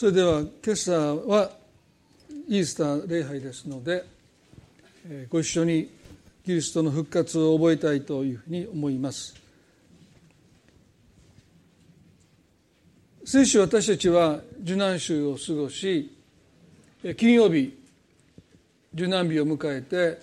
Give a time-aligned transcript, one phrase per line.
[0.00, 1.50] それでは今朝は
[2.48, 4.02] イースター礼拝ですので
[5.28, 5.90] ご一緒に
[6.42, 9.34] キリストの復活を覚えたいというふうに思います。
[13.26, 16.10] 先週私たちは受難週を過ごし
[17.18, 17.78] 金曜日
[18.94, 20.22] 受難日を迎えて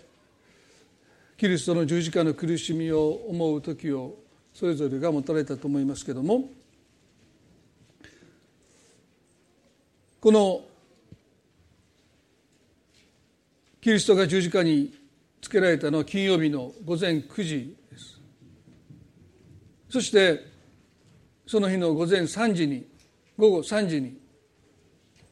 [1.38, 4.16] キリストの十字架の苦しみを思う時を
[4.56, 6.50] それぞれが持たれたと思いますけども
[10.28, 10.62] この
[13.80, 14.94] キリストが十字架に
[15.42, 18.20] つけられたのは金曜日の午前9時です。
[19.90, 20.46] そして
[21.46, 22.86] その日の午前3時に
[23.38, 24.20] 午後3時に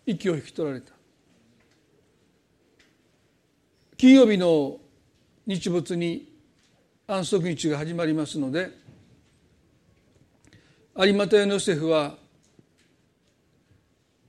[0.06, 0.94] 息を引き取られた。
[3.98, 4.78] 金曜日の
[5.46, 6.32] 日没に
[7.06, 8.72] 安息日が始まりますので
[10.98, 12.16] 有馬屋のヨセフは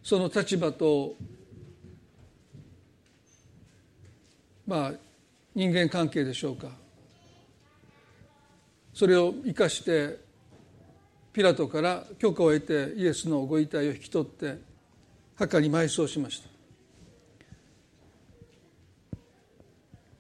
[0.07, 1.17] その立場と
[4.65, 4.93] まあ
[5.53, 6.69] 人間関係でしょうか。
[8.95, 10.21] それを生かして
[11.33, 14.61] ピラトから許可を得てイエスのご遺体を引き取って
[15.35, 16.49] 墓に埋葬しました。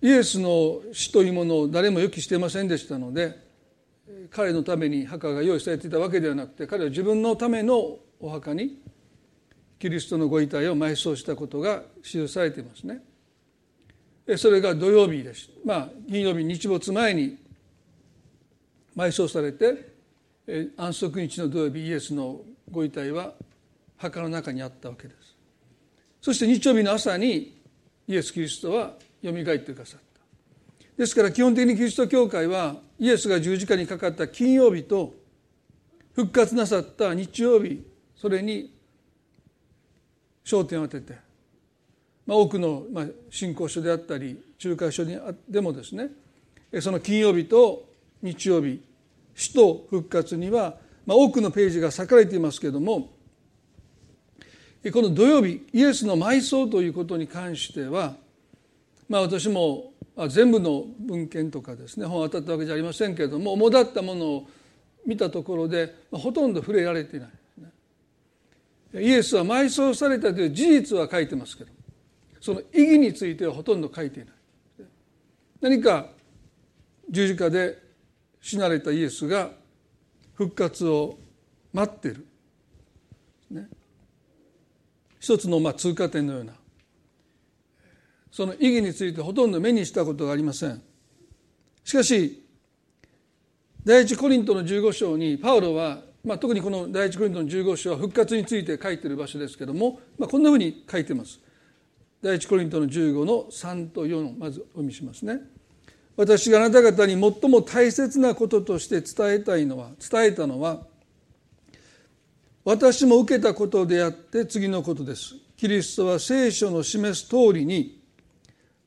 [0.02, 3.38] イエスの死というものを誰も予期していませんでしたので
[4.32, 8.82] 彼のために墓が用意されていたわけではなくて彼は自分のためのお墓に
[9.78, 13.02] キリストのご遺体を埋葬したことが記されていますね。
[14.36, 15.50] それが土曜日です。
[15.64, 17.36] まあ金曜日日没前に
[18.96, 19.94] 埋葬されて
[20.76, 23.34] 安息日の土曜日イエスのご遺体は
[23.96, 25.36] 墓の中にあったわけです。
[26.20, 27.60] そして日曜日の朝に
[28.08, 30.06] イエス・キリストはよみがえってくださった。
[30.96, 35.14] ですから基本的にキリスト教会はイエスが十字架にかかった金曜日と
[36.14, 37.84] 復活なさった日曜日
[38.16, 38.75] それに
[40.46, 41.18] 焦点を当てて、
[42.24, 42.86] まあ、多くの、
[43.30, 46.08] 信仰書であったり仲介書でもですね。
[46.80, 47.84] その金曜日と
[48.22, 48.80] 日曜日
[49.34, 53.10] 死と復活には、ま、多くのページが割かれていますけれども
[54.92, 58.16] この土曜日イエスの埋葬ということに関しては、
[59.08, 59.92] まあ、私も
[60.28, 64.48] 全部の文献とかですね本を当たったわけじゃありませんけれども主だったものを
[65.06, 67.30] 見たところで、ま、ほとんど触れられていない。
[68.94, 71.70] イエスは埋葬されたという事実は書いてますけど
[72.40, 74.34] その意義についてはほとんど書いていない。
[75.60, 76.06] 何か
[77.10, 77.78] 十字架で
[78.40, 79.50] 死なれたイエスが
[80.34, 81.18] 復活を
[81.72, 82.26] 待ってる、
[83.50, 83.68] ね、
[85.18, 86.52] 一つのまあ通過点のような。
[88.30, 90.82] その意義についてほとんど目にしたことがありません。
[91.82, 92.44] しかし
[93.84, 101.38] 第一コリントの15章にパウロはまあ、特にこの第一コリントの15章は復活について書いてる場所ですけども、まあ、こんなふうに書いてます。
[102.20, 105.38] 第一コリントの15の3と4をまずお見せしますね。
[106.16, 110.84] 私があなた方に最も大切なこととして伝えたいのは伝えたのは
[112.64, 115.36] 私も受けたことであって次のことです。
[115.56, 118.02] キリストは聖書の示す通りに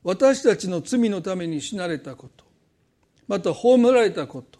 [0.04, 2.44] 私たちの罪のために死なれたこと
[3.30, 4.60] また葬られたこと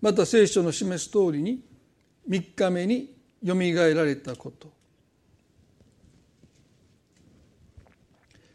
[0.00, 1.62] また聖書の示す通りに
[2.28, 4.68] 3日目によみがえられたこと。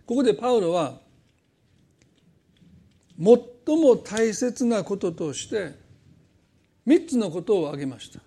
[0.06, 1.00] ここでパウロは
[3.18, 3.26] 最
[3.78, 5.74] も大切なこととして
[6.86, 8.20] 3つのことを挙げました。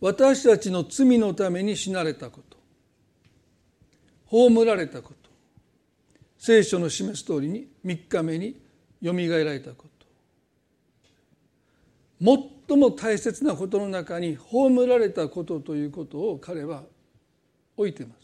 [0.00, 2.58] 私たちの罪のために死なれたこと。
[4.26, 5.30] 葬られたこと。
[6.38, 8.60] 聖書の示す通りに3日目に
[9.00, 10.06] よみがえられたこと。
[12.68, 16.84] 最も大切なことの中に葬られたことということを彼は
[17.76, 18.22] 置いています。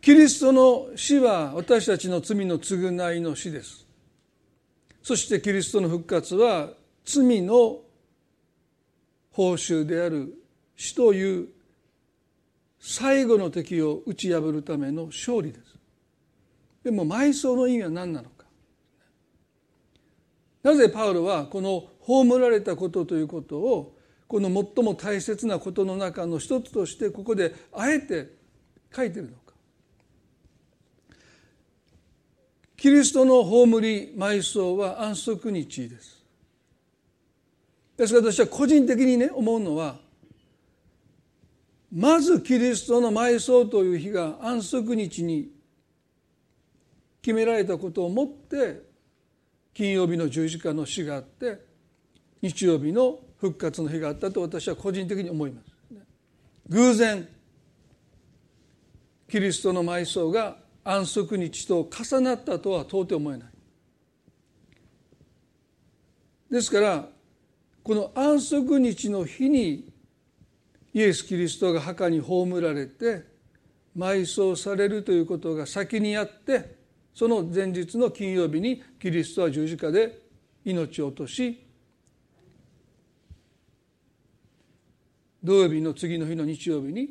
[0.00, 3.86] キリストの死は私たちの罪の償いの死です。
[5.02, 6.70] そしてキリストの復活は
[7.04, 7.80] 罪の
[9.32, 10.34] 報酬である
[10.76, 11.48] 死という
[12.80, 15.78] 最後の敵を打ち破るための勝利です。
[16.84, 18.37] でも埋葬の意味は何なのか。
[20.62, 23.96] なぜパウロはこの葬られたことということを
[24.26, 28.32] この最も大切なことの中の一つとしてここであえて
[28.94, 29.54] 書いてるのか。
[32.76, 36.22] キリストの葬り埋葬は安息日です。
[37.96, 39.96] ですから私は個人的にね思うのは
[41.92, 45.50] まずキリストの埋葬という日が安息日に
[47.22, 48.87] 決められたことをもって
[49.78, 51.56] 金曜日の十字架の死があって
[52.42, 55.66] 日曜日の復活の日があったと私は個人的に思います
[56.68, 57.28] 偶然
[59.28, 63.48] キリストの埋葬が安息日と重なったとは到底思えない。
[66.50, 67.08] ですから
[67.84, 69.92] この安息日の日に
[70.92, 73.22] イエス・キリストが墓に葬られて
[73.96, 76.77] 埋葬されるということが先にあって
[77.18, 80.20] その前日の金曜日にキリストは十字架で
[80.64, 81.66] 命を落とし
[85.42, 87.10] 土曜日の次の日の日曜日に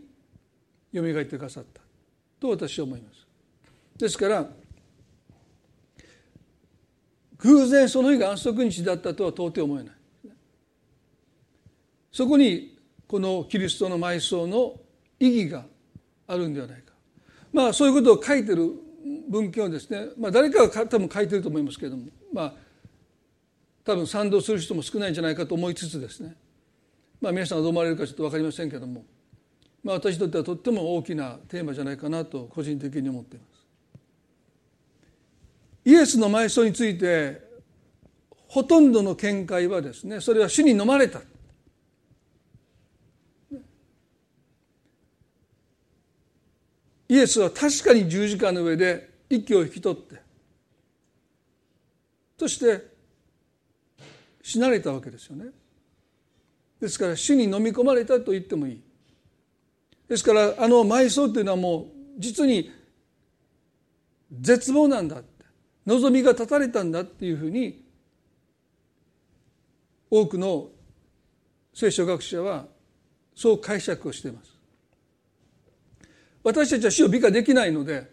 [0.93, 1.81] よみがえってくださった
[2.39, 3.27] と私は思います。
[3.97, 4.49] ですから
[7.39, 9.95] 偶然その日が安息日だったとは到底思えない。
[12.13, 14.79] そこにこのキリストの埋葬の
[15.19, 15.65] 意義が
[16.27, 16.93] あるんではないか。
[17.51, 18.86] まあそういうことを書いてる
[19.27, 22.53] 文献をですね、まあ、誰かが多分書いてると思いますけれどもまあ
[23.83, 26.35] 多分賛同する人も少ないんじゃないかと思いつつですね
[27.21, 29.05] まあ皆さんがどう思われるかちょっと分かりませんけれども、
[29.83, 33.57] まあ、私にとってはとっても大きなテーマじゃないかなと個人的に思っています。
[35.85, 37.41] イエスの埋葬について
[38.49, 41.21] ほとんどの見解はですねそれは死に飲まれた
[47.09, 50.21] イエスは確かに十字架の上で息を引き取って
[52.37, 52.85] そして
[54.41, 55.47] 死なれたわけですよね。
[56.79, 58.81] ですから死に飲み込まれたと言ってもいい。
[60.07, 61.85] ですからあの埋葬というのはもう
[62.17, 62.71] 実に
[64.31, 65.21] 絶望なんだ
[65.85, 67.83] 望みが断たれたんだっていうふうに
[70.09, 70.69] 多くの
[71.73, 72.67] 聖書学者は
[73.35, 74.51] そう解釈をしています。
[76.43, 78.09] 私たちは死を美化できないので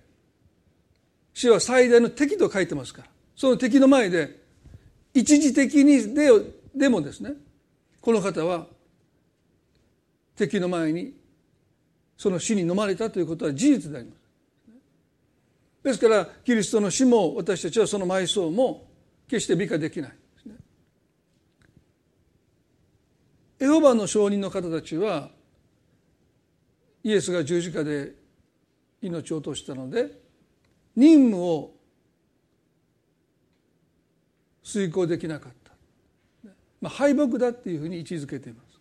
[1.34, 4.40] 死は最大の敵と書いてますからその敵の前で
[5.12, 6.30] 一時的にで
[6.74, 7.34] でもですね
[8.00, 8.66] この方は
[10.36, 11.14] 敵の前に
[12.16, 14.24] その死に飲まれたということは事実であります
[15.84, 18.86] ですからキリストの死も私たちはその埋葬も
[19.28, 20.54] 決して美化できないですね。
[23.60, 25.28] エホバの証人の方たちは
[27.02, 28.14] イエスが十字架で
[29.02, 30.23] 命を落としたので
[30.96, 31.74] 任務を
[34.62, 35.72] 遂行できなかった、
[36.80, 38.80] まあ、敗北だっていうふうに位置づけています。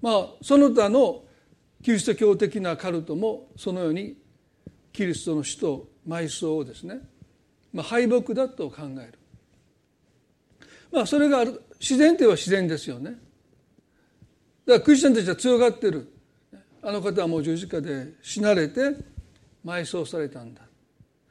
[0.00, 1.24] まあその他の
[1.82, 4.16] キリスト教的なカルトもそのように
[4.92, 7.00] キリストの死と埋葬をですね、
[7.72, 9.18] まあ、敗北だと考える。
[10.90, 11.44] まあそれが
[11.78, 13.10] 自然といえば自然ですよね。
[13.10, 16.12] だからクリスチャンたちは強がってる。
[16.82, 18.96] あの方はもう十字架で死なれて
[19.64, 20.65] 埋葬されたんだ。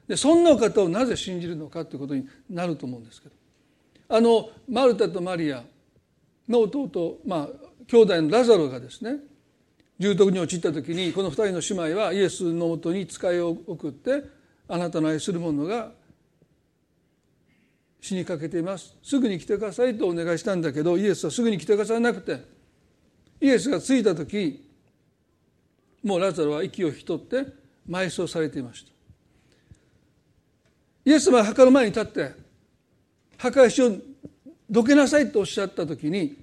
[0.08, 3.36] でそんな方をなぜ信じるのかということになると思うんですけど。
[4.08, 5.64] あのマルタとマリア
[6.48, 7.50] の弟まあ
[7.88, 9.18] 兄弟のラザロがですね
[9.98, 14.24] 重篤に陥った時にこの二人の姉妹はイエスのもとに使いを送って
[14.68, 15.92] あなたの愛する者が
[18.02, 18.96] 死にかけています。
[19.02, 22.44] すぐに来てくださいとお願いしたんだけどイエスはすぐに来てくださらなくて
[23.42, 24.70] イエスが着いた時
[26.04, 27.48] もうラザロは息を引き取って
[27.90, 28.95] 埋葬されていました。
[31.06, 32.32] イエス様は墓の前に立って
[33.38, 33.92] 墓石を
[34.70, 36.36] どけなさいとおっしゃった時に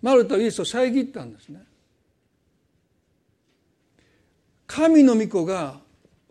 [0.00, 1.62] マルタはイエスを遮ったんですね。
[4.66, 5.80] 神の御子が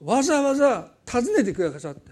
[0.02, 2.12] わざわざ訪ねてくださって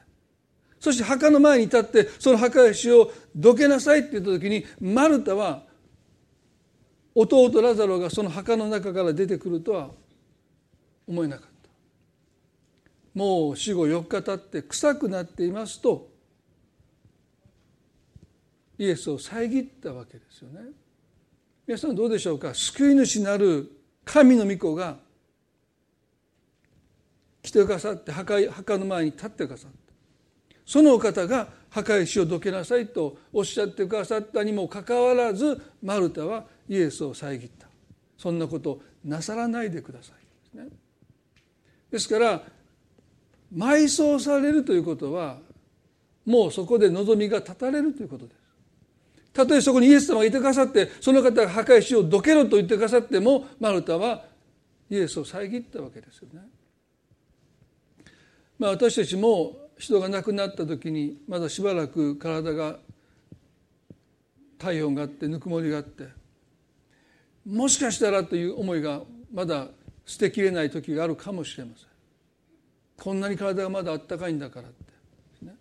[0.80, 5.64] そして墓の前に立ってその墓石をどけなさいって言った時にマルタは
[7.16, 9.90] 弟ラザロがその墓の中から出てくるとは
[11.08, 11.53] 思えなかった。
[13.14, 16.10] もう死後4日経って臭くなっていますと
[18.78, 20.62] イエスを遮ったわけですよね。
[21.68, 22.54] 皆さんどうでしょうか？
[22.54, 23.72] 救い主なる
[24.04, 24.98] 神の御子が
[27.42, 29.78] 来てくださって墓墓の前に立ってくださった。
[30.66, 37.68] そのお方が墓石をどけなさいとおっしゃってくださったにもかかわらずマルタはイエスを遮った。
[38.18, 40.16] そんなことなさらないでください
[40.56, 40.76] ですね。
[41.92, 42.42] ですから
[43.56, 45.38] 埋葬されるということは
[46.26, 48.38] もうそこで望みが絶たれるということです。
[49.34, 54.24] たとえそこにイエス様がいてくださってその方が墓石をどけろと言ってくださってもマルタは
[54.90, 56.42] イエスを遮ったわけですよね。
[58.60, 62.78] まあ、私たちも人が亡くなった時にまだしばらく体が
[64.60, 66.08] 体温があってぬくもりがあって
[67.46, 69.02] もしかしたらという思いが
[69.34, 69.68] まだ
[70.06, 71.93] 捨てきれない時があるかもしれません。
[72.98, 75.56] こんなに体がまだあったかいんだからって、ね、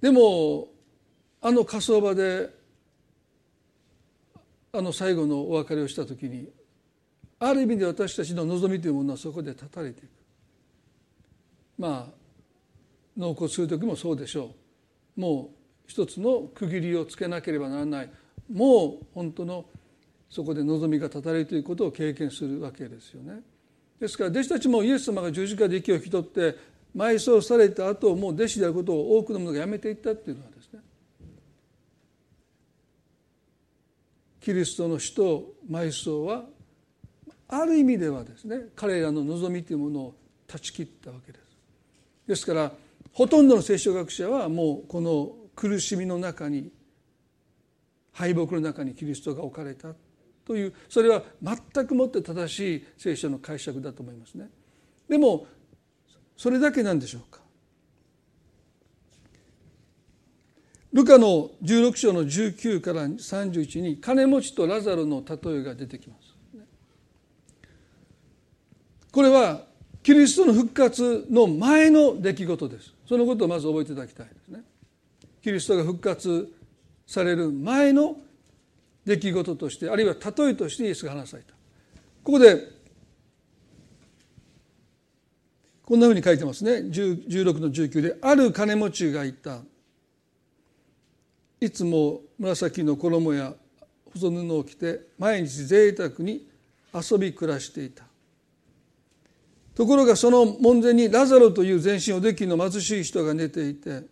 [0.00, 0.68] でも
[1.40, 2.50] あの火葬場で
[4.72, 6.48] あの最後のお別れをした時に
[7.40, 10.10] ある意味で私たちの望みというものはそこで断たれていく。
[11.78, 12.20] まあ
[13.16, 14.54] 納骨する時もそうでしょ
[15.16, 15.20] う。
[15.20, 18.10] もう一つの区切りをつけなければならない。
[18.52, 19.64] もう本当の
[20.28, 23.40] そこで望みが絶たれるということを経験するわけですよね。
[24.00, 26.56] ですから弟子たちもイエス様が十字架で息を引き取って
[26.96, 30.80] 埋葬された後もう弟子であることを多くの者がやめていったっていうのはですね
[34.40, 36.44] キリストの死と埋葬は
[37.46, 40.14] ある意味ではですね彼らの望みというものを
[40.46, 41.44] 断ち切ったわけです。
[42.26, 42.72] ですから
[43.12, 46.70] ほとんどの聖書学者はもうこの苦しみの中に
[48.12, 49.94] 敗北の中にキリストが置かれた
[50.46, 54.48] というそれは全くもって正しい聖書の解釈だと思いますね。
[55.08, 55.46] でも
[56.36, 57.40] それだけなんでしょうか
[60.92, 66.30] ルカの16章の19から31に金持ちとラザロの例えが出てきます。
[69.12, 69.64] これは
[70.02, 72.94] キリストの復活の前の出来事です。
[73.08, 74.62] そのことをまず覚えていただきたいですね。
[75.42, 76.50] キリストが復活
[77.06, 78.16] される前の
[79.10, 81.52] 出来事としてあるいは例えとしてイエスが話された。
[82.22, 82.80] ここで
[85.84, 86.88] こんなふうに書いてますね。
[86.88, 89.58] 16の19である金持ちがいた。
[91.60, 93.54] いつも紫の衣や
[94.12, 96.48] 細布を着て毎日贅沢に
[96.94, 98.04] 遊び暮らしていた。
[99.74, 104.02] ところがその門前にラザロという全身おできの貧しい人が寝ていて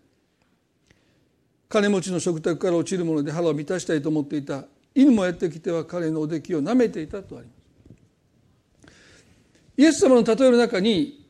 [1.69, 4.65] 金持ちの食卓から落ちるもので腹を満たしたいと思っていた。
[4.99, 8.93] 犬もやってきては彼のおできを舐めていたとあります。
[9.77, 11.25] イエス様の例えの中に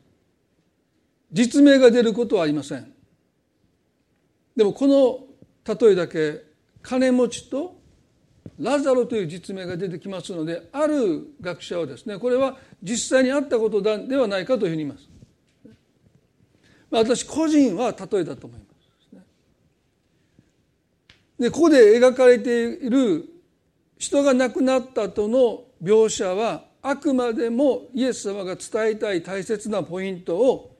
[1.31, 2.91] 実名が出ることはありません。
[4.57, 5.27] でもこの
[5.79, 6.45] 例えだけ
[6.81, 7.77] 金持ちと
[8.59, 15.07] ラザロという実名が出てきますのである学者はですねこれは実際にあったことではないかというふうに言います。
[16.91, 19.19] 私個人は例えだと思います。
[21.39, 23.35] でここで描かれている
[23.99, 30.77] 人が亡くなった後の描写はあくまでもイエス様が伝えたい大切なポイントを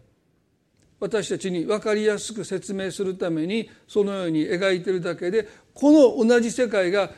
[1.01, 7.11] 私たちに分かりやすく説明するためにそのように描いているだけでこの同じ世界が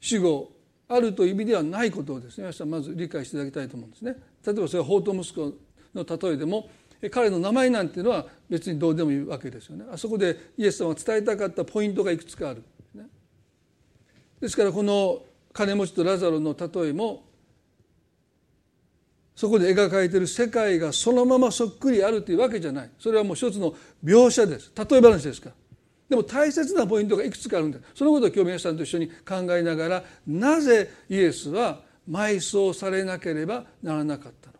[0.00, 0.52] 死後
[0.88, 4.16] あるという意味ではないことをですね皆さんまず理解していただきたいと思うんですね。
[4.44, 5.54] 例えばそれは法と息子
[5.94, 6.68] の例えでも
[7.10, 12.62] 彼の名前なんていうのは別にどうでもいいわけですよねあそこでイエス様が伝えたかったポイントがいくつかある、
[14.42, 15.22] ですからこの
[15.52, 17.22] 金持ちとラザロの例えも
[19.36, 22.90] そこで描かれている世界がそのままそっくりあるというわけじゃない。
[22.98, 24.72] それはもう一つの描写です。
[24.76, 25.50] 例え話ですか。
[25.50, 25.54] ら
[26.10, 27.84] でも大切なポイントがいくつかあるんです。
[27.94, 31.80] そのことを今日皆さんと一緒に考えながらなぜイエスは
[32.10, 34.58] 埋葬されなければならなかったのか。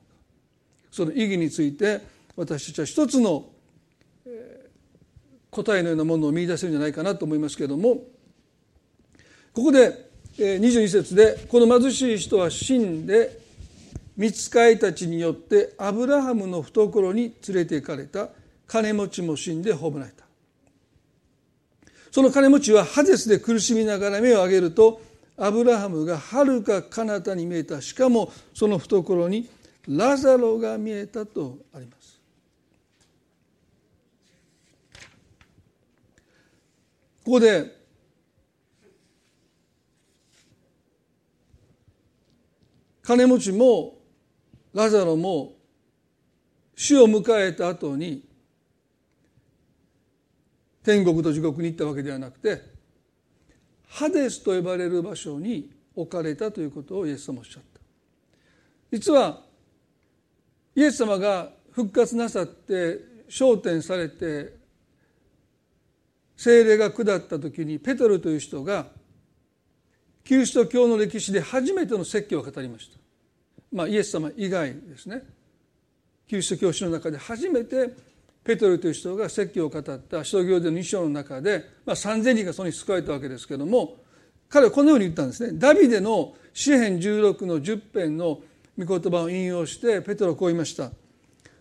[0.92, 2.00] その意義について
[2.36, 3.50] 私たちは一つの
[5.50, 8.11] 答えのようなものを見出せるんじゃないかなと思いますけれども
[9.54, 13.38] ここで22節でこの貧しい人は死んで
[14.16, 18.28] 見つかいたちによってアブラハムの懐に連れて行かれた。
[18.66, 20.24] 金持ちも死んで葬られた。
[22.10, 25.02] その金持ちはハデスで苦しみながら目を上げると
[25.36, 27.82] アブラハムがはるか彼方に見えた。
[27.82, 29.48] しかもその懐に
[29.86, 32.18] ラザロが見えたとあります。
[37.24, 37.81] ここで
[43.02, 43.98] 金持ちも
[44.72, 45.52] ラザロも
[46.76, 48.24] 死を迎えた後に
[50.82, 52.62] 天国と地獄に行ったわけではなくて
[53.88, 57.80] ハデスと呼ばれる場所に置かれたということをイエス様おっしゃった。
[58.90, 59.42] 実は
[60.74, 64.56] イエス様が復活なさって昇天されて
[66.36, 68.86] 精霊が下った時にペトロという人が
[70.24, 72.98] キリスト教の歴史で初めての説教を語りました。
[73.72, 75.22] まあ、イエス様以外ですね
[76.28, 77.90] キリスト教師の中で初めて
[78.44, 83.96] ペトロという人が説教を語った使徒行伝の2章の中で、まあ、3,000人がそのに救われたわけですけども
[84.48, 85.58] 彼はこのように言ったんですね。
[85.58, 88.40] ダビデの詩編16の10編の
[88.78, 90.90] 御言葉を引用してペトロはこう言いました。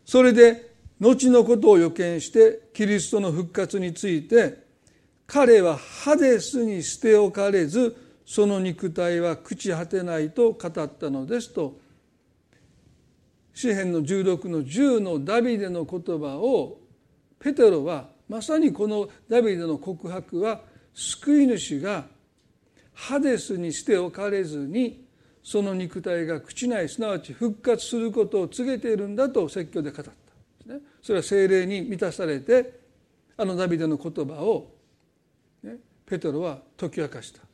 [0.05, 4.57] それで後のことを予見してキリストの復活について
[5.25, 11.79] 彼はハデスに捨て置かれずその肉体は朽ち果てないと語ったのですと
[13.53, 16.79] 詩篇の16の10のダビデの言葉を
[17.39, 20.61] ペテロはまさにこのダビデの告白は
[20.93, 22.05] 救い主が
[22.93, 25.05] ハデスにしておかれずに
[25.43, 30.11] その肉体が朽ちないすなわち復活することを告げているんだと説教で語った。
[31.01, 32.79] それは精霊に満たされて
[33.35, 34.71] あのダビデの言葉を、
[35.63, 37.50] ね、ペトロは解き明かした。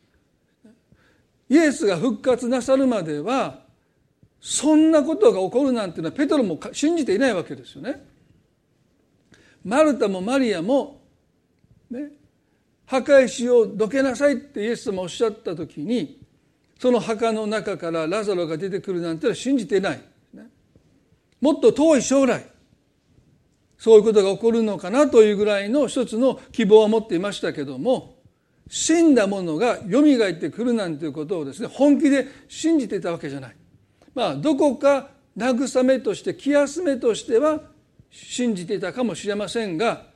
[1.50, 3.62] イエスが復活なさるまでは
[4.40, 8.06] そんなことが起こるなんていうのはペトロも信じていないわけですよね。
[9.64, 11.02] マルタもマリアも、
[11.90, 12.12] ね、
[12.86, 16.22] 墓石をどけなさいってイエス様おっしゃった時に
[16.80, 20.02] その墓の中からラザロが出てくるなんてのは信じていない、
[21.42, 22.46] もっと遠い将来
[23.78, 28.17] そういうことが起こるのかなというぐらいの一つの希望を持っていましたけども
[28.70, 33.56] 死んだものがよみがえってくるなんていうことをですね本気で信じていたわけじゃない。
[34.14, 37.62] まあどこか慰めとして気休めとしては
[38.10, 40.08] 信じていたかもしれませんが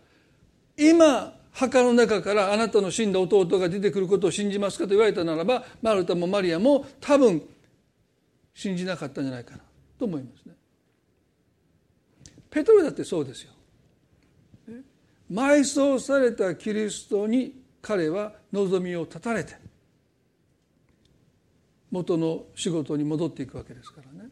[0.77, 7.41] 今墓の中からあなたの死んだ弟が出てくることを信じますかと言われたならばマルタもマリアも多分
[8.53, 9.59] 信じなかったんじゃないかな
[9.99, 10.55] と思いますね。
[12.49, 13.51] ペトロだってそうですよ。
[15.31, 19.55] 埋葬されたキリストに彼は望みを絶たれて
[21.89, 24.29] 元の仕事に戻っていくわけですからね。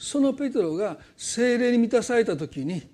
[0.00, 2.88] そのペトロが精霊に満たされた時に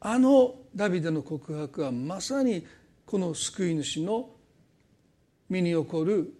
[0.00, 2.66] あのダビデの告白はまさに
[3.06, 4.28] この救い主の
[5.48, 6.34] 身に起こる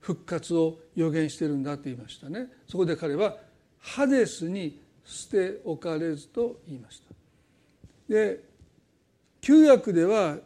[0.00, 3.36] 復活を予言してるんだと言いましたねそこで彼は
[3.78, 7.14] ハデスに捨て置かれずと言いました
[8.12, 8.40] で
[9.40, 10.38] 旧約では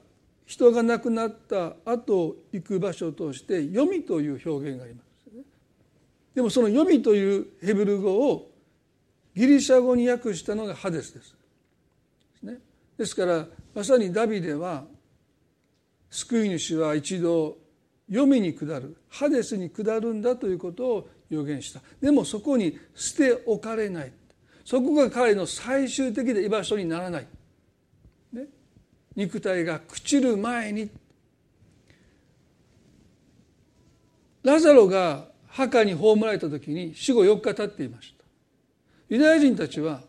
[0.47, 5.43] 人が亡くなった後行く場所として「読み」という表現があります、ね、
[6.35, 8.51] でもその「読み」というヘブル語を
[9.35, 11.37] ギリシャ語に訳したのがハデスです。
[12.99, 14.85] ですからまさにダビデは
[16.11, 17.57] 救い主は一度
[18.09, 18.97] 読みに下る。
[19.09, 21.81] ハデスに下るんだということを予言した。
[22.01, 24.13] でもそこに捨て置かれない。
[24.65, 27.27] そこが彼の最終的な居場所にならない。
[29.21, 30.89] 肉体が朽ちる前に
[34.43, 38.25] ラザロが墓に葬られた時に死後4日経っていました。
[39.11, 40.01] ユダヤ人たちは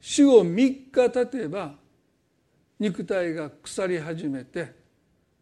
[0.00, 1.74] 死後3日経てば
[2.78, 4.72] 肉体が腐り始めて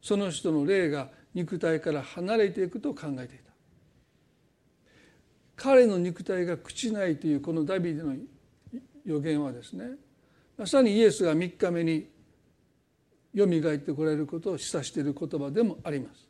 [0.01, 3.45] その人の霊が肉体から離れていくと考えていた。
[5.57, 8.15] 彼の肉体が朽ちないというこのダビデの
[9.05, 9.85] 予言はですね
[10.57, 12.14] まさにイエスが3日目に
[13.35, 16.27] よみがえってこられることを示唆している言葉でもあります。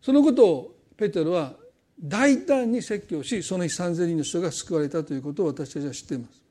[0.00, 1.54] そのことをペテロは
[2.02, 6.42] 大胆に説教しその日3,000人の人が救われたということを私たちは知っています。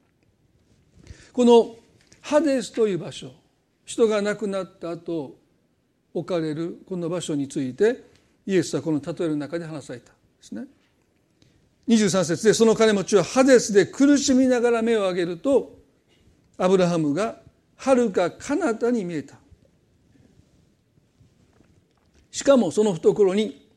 [1.33, 1.75] この
[2.21, 3.31] ハデスという場所
[3.83, 5.37] 人が亡くなった後
[6.13, 8.03] 置かれるこの場所について
[8.45, 10.65] イエスはこの例えの中で話されたですね。
[11.87, 15.77] 23節でその金持ちはハデスで苦しみながら目を上げると
[16.57, 17.41] アブラハムが
[17.81, 19.39] はるか彼方に見えた。
[22.29, 23.67] しかもその懐に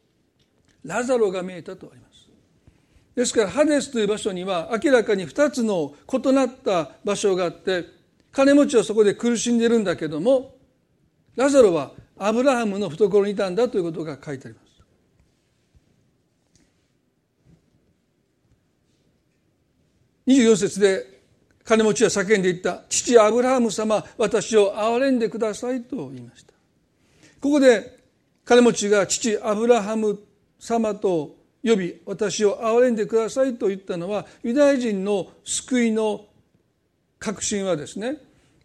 [0.85, 2.29] ラザロが見えたとあります。
[3.15, 7.87] ですからハデスという場所には明らかに2つの異なった場所があって
[8.31, 10.55] 金持ちはそこで苦しんでるんだけども
[11.35, 14.75] ラザロはアブラハムの懐にいたんだということが書いてあります。
[20.27, 21.14] 24節で
[21.65, 22.83] 金持ちは叫んでいった。
[22.89, 26.53] 父アブラハム様私を憐れんでくださいと言いました。
[27.41, 27.99] ここで
[28.45, 30.21] 金持ちが父アブラハム
[30.59, 36.27] 様と呼び私を憐れんでくださいと言ったのはユダヤ人の救いの
[37.19, 38.19] 確信はですね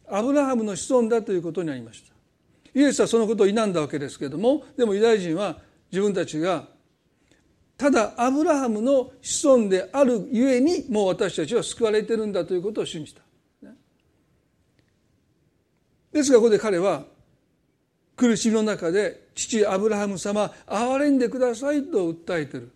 [0.10, 2.10] アブラハムの子孫だということになりました。
[2.74, 5.58] イエスはそのことを否んだわけですけれどもでもユダヤ人は
[5.92, 6.68] 自分たちが
[7.80, 13.22] ただアブラハムの子孫であるゆえにもう私たちは救われてるんだということを信じた。
[16.12, 17.06] ですがここで彼は
[18.18, 22.70] 苦しみの中で父アブラハム様憐れんでくださいと訴えてる。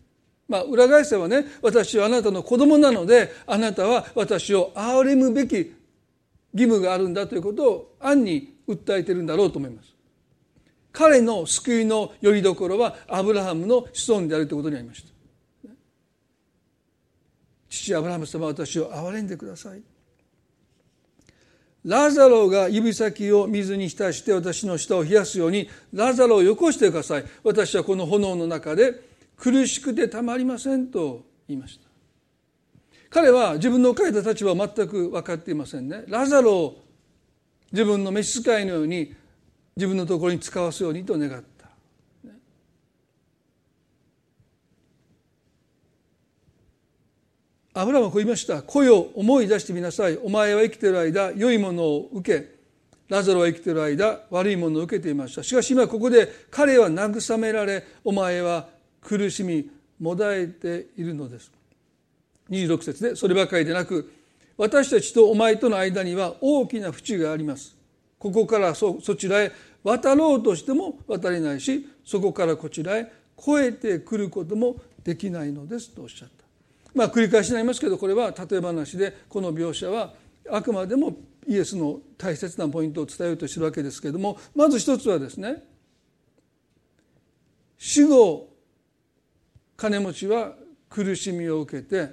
[0.47, 5.55] まあ裏返せばね私はあなたの子供なのであなたは私を憐れむべき
[6.53, 9.92] 義務があるんだということを暗に訴えてるんだろうと思います。
[10.93, 15.11] 彼の救いのよりどころはアブラハムの子孫であるということになりました。
[17.67, 19.81] 父アブラハム様私を憐れんでください。
[21.83, 27.25] ラザロが指先を水に浸して私の舌を冷やすようにラザロをよこしてください。
[27.43, 29.01] 私はこの炎の中で
[29.35, 31.87] 苦しくてたまりませんと言いました。
[33.09, 36.03] 彼は自分の置かれた立場を全く分かっていませんね。
[36.07, 36.83] ラザロを
[37.71, 39.15] 自分の召使いのように
[39.75, 41.43] 自分のところに使わすようにと願った。
[47.75, 48.61] アブラムはこう言いました。
[48.61, 50.17] 声を思い出してみなさい。
[50.17, 52.47] お前は生きている間、良いものを受け、
[53.09, 55.41] ラザロは生きている間、悪いものを受けていました。
[55.41, 58.69] しかし今ここで彼は慰められ、お前は
[59.01, 61.51] 苦しみ、もだえているのです。
[62.51, 64.11] 26節で、そればかりでなく、
[64.55, 67.75] 私たちとお前との間には大きな淵があります。
[68.23, 69.51] ここからそちらへ
[69.83, 76.45] 渡ろうとしても渡れないし、そこからこちらへ越えてくることもできないのですとおっしゃった。
[76.95, 80.13] まあ、繰り返しになりますけどこれは例え話でこの描写は
[80.49, 85.63] あくまでもイエスの大切なポイントを伝えようとしてるわけですけれどもまず一つはですね
[87.77, 88.47] 死後
[89.75, 90.53] 金持ちは
[90.89, 92.09] 苦しみを受けて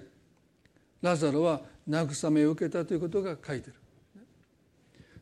[1.02, 3.74] ラザロは慰めを受けたということが書いてる。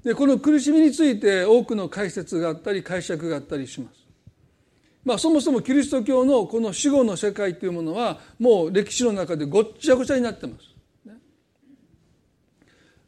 [0.05, 3.99] でこの苦しみについて多くの解説があったり解釈があったりします。
[5.05, 11.15] まあ、そもそもキリスト教のこの死後の世界というものはもう歴史の中でごっちゃごちゃになってます。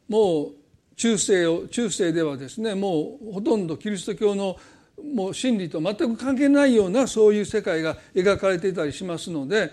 [0.07, 0.51] もう
[0.95, 4.57] 中世を中世ではですねもうほとんどキリスト教の
[5.13, 9.71] もう真理と全く関係ないようなそういう世界が描かれていたりしますので、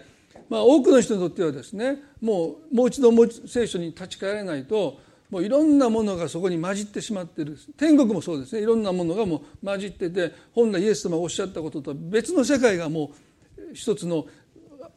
[0.49, 7.59] まあ、多くの人にとってはですねもうもう一度もう聖書に立ち返らないともういろんなものがそこに混じってしまっている。
[7.77, 8.63] 天国もそうですね。
[8.63, 13.13] いろんなものがもう混じってて本来イエス様がおっしゃったこととは別の世界がも
[13.59, 14.27] う一つの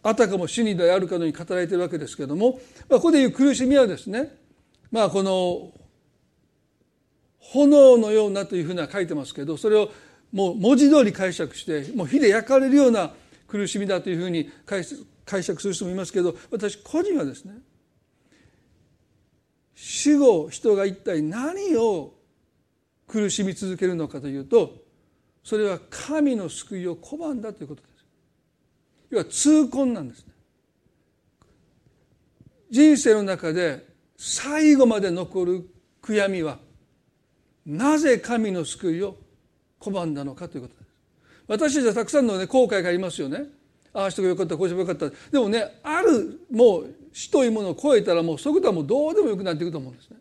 [0.04, 4.36] あたかも死にであるかのように語られているわけですけども、まあ、ここでいう苦しみはですね
[4.92, 5.72] まあこの
[7.40, 9.92] 炎のようなというふうには書いてますけどそれを
[10.32, 13.12] もう文字通り解釈してもう火で焼かれるような
[13.48, 17.54] 苦しみだというふうに解釈する人もいますけど私個人はですね
[19.84, 22.14] 死後人が一体何を
[23.08, 24.76] 苦しみ続けるのかというと
[25.44, 28.06] それは神の救いを拒んだということです。
[29.10, 30.34] 要は痛恨なんですね。
[32.70, 35.68] 人生の中で最後まで残る
[36.00, 36.60] 悔やみは
[37.66, 39.18] なぜ神の救いを
[39.80, 40.92] 拒んだのかということです。
[41.48, 43.46] 私たちはたくさんの、ね、後悔がありますよね。
[43.94, 45.10] ああしてよかったこうしてよかった。
[45.10, 50.18] でもねあるもう死というものを超えたらもうそういうことはもうどうでもよくなっていくと思うんですね。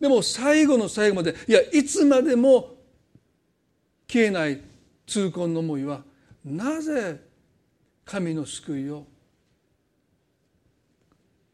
[0.00, 2.70] でも最後の最後までいやいつまでも
[4.08, 4.60] 消えない
[5.06, 6.02] 痛恨の思いは
[6.44, 7.20] なぜ
[8.04, 9.04] 神の救いを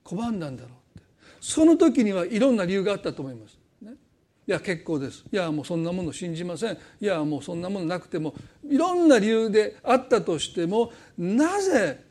[0.04, 1.08] 拒んだんだろうって。
[1.40, 3.55] その時にはいろんな理由があったと思います。
[4.48, 5.24] いや結構です。
[5.32, 6.78] いやもうそんなもの信じません。
[7.00, 8.34] いやもうそんなものなくても
[8.68, 12.04] いろんな理由であったとしてもなぜ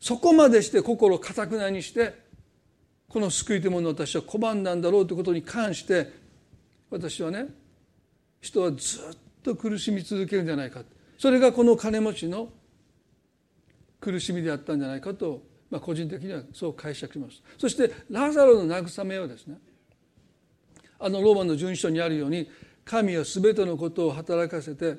[0.00, 2.14] そこまでして心をかたくなにして
[3.08, 6.10] この救いというもの私は拒んだんだろうということに関して
[6.90, 7.46] 私はね
[8.40, 10.82] 人はずっと苦しみ続けるんじゃないか。
[11.18, 12.48] それがこの金持ちの
[14.00, 17.42] 苦しみであったんじゃないかと、まあ、個人的にはそう解釈します。
[17.58, 19.58] そしてラザロの慰めをですね
[21.04, 22.48] あのローマの順書にあるように
[22.84, 24.96] 神は全てのことを働かせて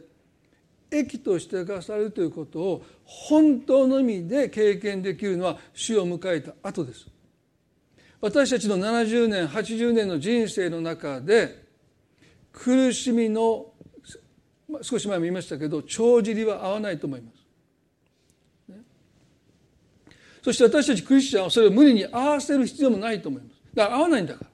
[0.92, 7.08] 益としてくださるということを本当の意味で経験できるのは死を迎えた後です。
[8.22, 11.64] 私たちの70年80年の人生の中で
[12.52, 13.72] 苦しみの
[14.82, 17.38] 少し前も言いましたけど帳尻は合わないと思います、
[20.42, 23.56] そして私たちクリスチャンはそれを無理に合わせる必要もないと思います。
[23.74, 24.53] だから合わないんだから。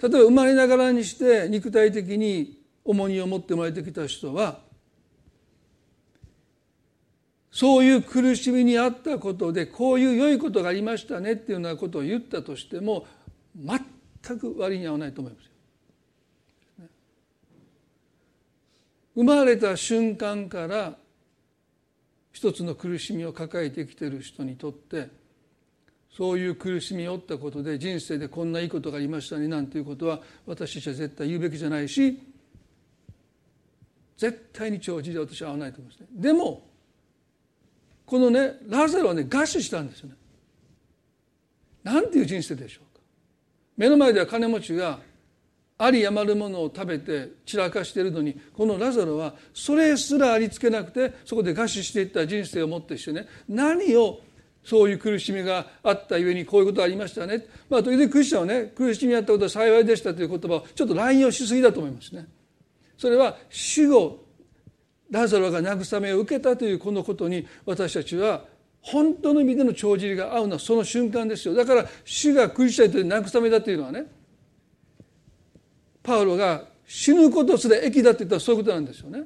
[0.00, 4.60] 例えば生まれながらにして肉体的に重荷を持って生まれてきた人は
[7.50, 13.06] そういう苦しみにあったことでこういう良いことがありましたねっていうようなことを言ったとしても
[13.56, 15.50] 全く割に合わないと思いますよ。
[19.14, 20.96] 生まれた瞬間から
[22.32, 25.08] 一つの苦しみを抱えてきている人にとって
[26.16, 32.20] そういう苦しみを負ったことで人生でこんないいことがありましたねなんていうことは私たちは絶対言うべきじゃないし
[34.16, 36.06] 絶対に長寿で私は合わないと思いますね。
[36.12, 36.62] でも
[38.06, 40.14] このねラザロはね餓死したんですよね。
[41.82, 43.02] なんていう人生でしょうか。
[43.76, 45.00] 目の前では金持ちが
[45.76, 53.26] あり余るものを食べて散らかしているのにこのラザロはそれすらありつけなくてそこで餓死していった人生をもってしてね。
[53.48, 54.20] 何を
[54.64, 57.46] そういう苦しみがあったゆえにこういうことありましたね。
[57.68, 62.26] まあ、時々クリスチャンはね、苦しみあったことは幸いでしたという言葉をちょっと乱用しすぎだと思いますね。
[62.96, 64.24] それは死後、
[65.10, 68.44] ラザロが慰めを受けたというこのことに私たちは
[68.80, 71.54] 本当の意味での帳尻が合うのはその瞬間ですよ。
[71.54, 74.06] だから主がクリスチャンという慰めだというのはね、
[76.02, 79.24] パウロが死ぬことすら益だって言ったらそういうことなんですよね。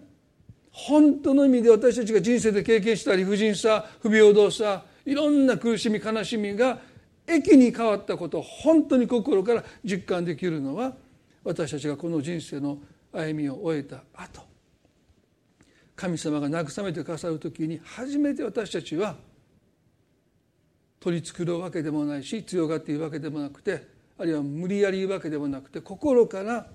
[0.70, 6.78] 本当の意味で私たちが人生で経験した理不尽さ不平等さいろんな苦しみ悲しみが
[7.26, 10.92] 益に変わったことを本当に心から実感できるのは
[11.42, 12.78] 私たちがこの人生の
[13.10, 14.42] 歩みを終えた後。
[15.96, 19.16] 神様が慰めてくださる時に初めて私たちは
[21.00, 26.66] 取り繕うわけでもないし強がっているわけでもなくてあるいは無理やり言うわけでもなくて心から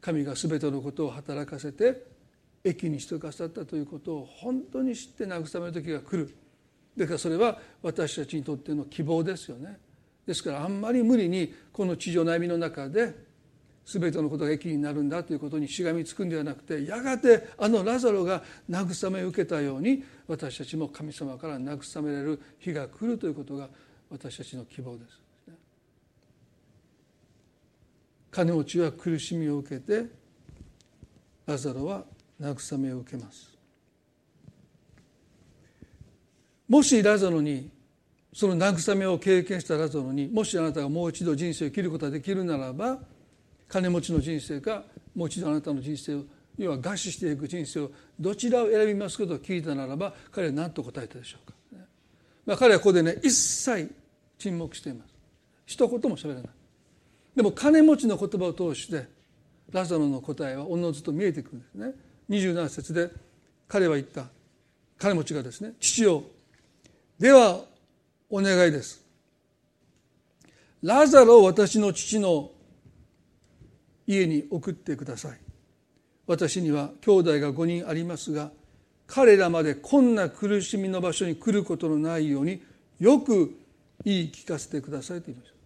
[0.00, 2.06] 神が全てのことを働かせて
[2.62, 6.34] 益にしてくださったということを本当に知って慰める時が来る。
[6.98, 9.78] ですからそれは私たちにとっての希望ですよね
[10.26, 13.14] ですからあんまり無理にこの地上悩みの中で
[13.86, 23.68] 全てのことが益になるんだということにしがみつくんではなくてやがてあのラザロが慰めを受けたように私たちも神様から慰められる日が来るということが
[24.10, 25.20] 私たちの希望です。
[28.30, 30.04] 金持ちは苦しみを受けて
[31.46, 32.04] ラザロは
[32.38, 33.47] 慰めを受けます。
[36.68, 37.70] もしラザロに
[38.32, 42.98] その慰めを経験したラザロにもしあなたがもう一度人生を生きることができるならば
[43.68, 44.82] 金持ちの人生か
[45.14, 46.22] もう一度あなたの人生を
[46.58, 51.54] 要は餓死していく人生をどちらを選びますかと聞いたならば彼は何と答えたでしょうか、
[52.44, 53.90] まあ、彼はここでね一切
[54.38, 55.14] 沈黙しています。
[55.66, 56.44] 一言も喋らない。
[57.36, 59.06] でも金持ちの言葉を通して
[59.70, 61.92] ラザロの答えはおのずと見えてくるんですね。
[62.30, 63.10] 27節で
[63.68, 64.26] 彼は言った。
[64.98, 66.24] 金持ちがですね父よ
[67.18, 67.64] では
[68.30, 69.04] お願いです。
[70.82, 72.52] ラザロを私の父の
[74.06, 75.40] 家に送ってください。
[76.26, 78.50] 私には兄弟が5人ありますが
[79.06, 82.62] 彼らまでこんな苦しみの場所に来ることのないように
[83.00, 83.58] よく
[84.04, 85.56] 言い聞かせてくださいと言いました。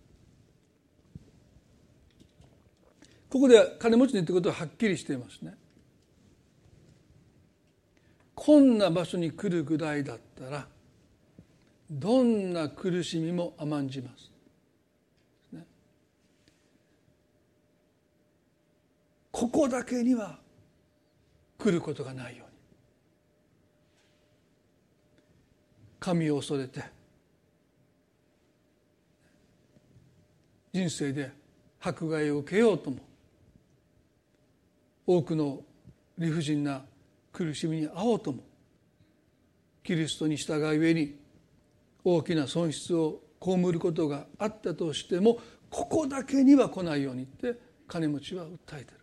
[3.28, 5.54] ここで金持ちの言ってことははっきりしていますね。
[8.34, 10.66] こんな場所に来るぐらいだったら
[11.92, 14.31] どんな苦しみも甘んじます。
[19.31, 20.38] ここだけには
[21.59, 22.52] 来ることがないように。
[26.00, 26.83] 神を恐れて
[30.72, 31.31] 人生で
[31.81, 32.96] 迫害を受けようとも
[35.07, 35.61] 多くの
[36.18, 36.83] 理不尽な
[37.33, 38.42] 苦しみに遭おうとも
[39.85, 41.21] キリストに従い上に
[42.04, 45.38] 大きな損失を被ることがあったとしても
[45.70, 47.54] ここだけには来ないようにって
[47.88, 48.98] 金持ちは訴えてる。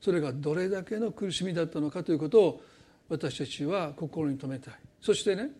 [0.00, 2.62] それがどれだけの苦しみだったのかということを
[3.08, 4.74] 私たちは心に留めたい。
[5.00, 5.50] そしてね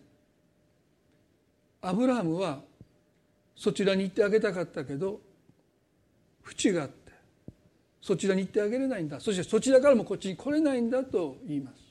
[1.81, 2.61] アブラハムは
[3.55, 5.19] そちらに行ってあげたかったけど
[6.41, 7.11] 淵があって
[8.01, 9.19] そちらに行ってあげれないんだ。
[9.19, 11.82] そしてそちらからもこっちに来れないんだと言います。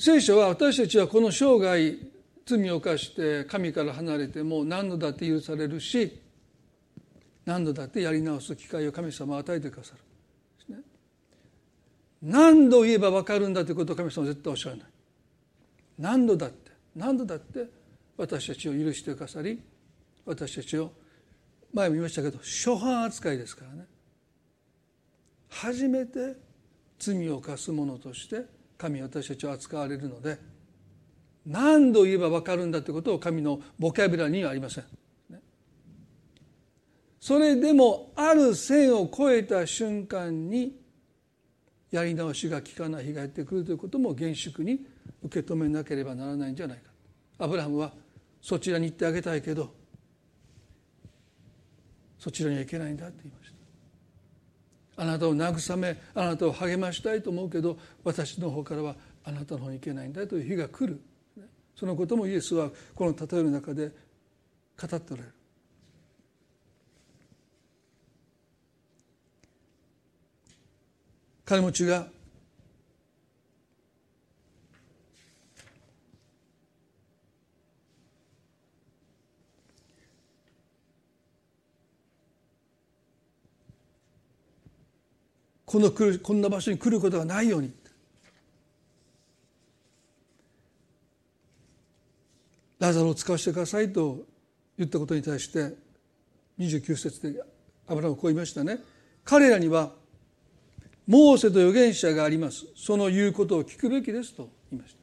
[0.00, 1.94] 聖書は私たちはこの生涯
[2.46, 6.18] 罪を犯して神から離れても何度だって許されるし
[7.44, 9.92] 何度だってやり直す機会を神様は与えてくださ
[10.68, 10.82] る、ね、
[12.22, 14.86] 何度言えば分かるんだということを神様は絶対おっしゃらない。
[15.98, 17.66] 何度だって何度だって
[18.16, 19.60] 私たちを許してくださり
[20.24, 20.92] 私たちを
[21.74, 23.84] 前も言いましたけど初犯扱いですからね。
[25.50, 26.36] 初めて
[26.98, 30.38] 罪を犯す者として神私たちを扱われるので
[31.46, 34.84] 何度言えば分かるんだということを神のボキャブラにはありません。
[37.20, 40.80] それでもある線を越えた瞬間に
[41.90, 44.86] やり直しが効かない日がやってくるということも厳粛に
[45.22, 46.90] 受け止めなければならないんじゃないか。
[47.38, 47.92] アブラハムは
[48.40, 49.74] そちらに行ってあげたいけど
[52.18, 53.39] そちらには行けないんだって言いました
[55.00, 61.00] あなたを慰めあなたを励ましたいと思うけど私の方からはあなたの方に行けないんだという日が来る。
[61.74, 63.90] そのこともイエスはこの例えの中で
[64.78, 65.34] 語っておられる。
[71.46, 72.06] 金持ちが
[85.70, 87.72] この来るこんな場所に来ることがないように。
[92.80, 94.24] ラザロを使わせてくださいと
[94.76, 95.72] 言ったことに対して
[96.58, 97.40] 29節で
[97.86, 98.80] アブラムはこう言いましたね。
[99.24, 99.92] 彼らには
[101.06, 102.66] モーセと預言者があります。
[102.74, 104.98] その言うことを聞くべきですと言いました。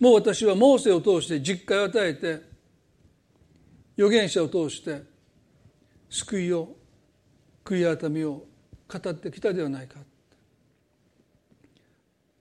[0.00, 2.42] もう私はモーセを通して実会を与えて
[3.96, 5.04] 預言者を通して
[6.08, 6.79] 救いを
[7.64, 8.44] 悔い改めを
[8.88, 9.96] 語ってきたではないか。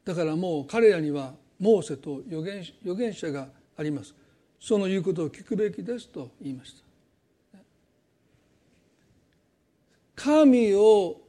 [0.05, 4.15] だからもう彼らにはモーセと預言預言者があります。
[4.60, 7.60] その言うことを聞くべきですと言いました。
[10.15, 11.21] 神を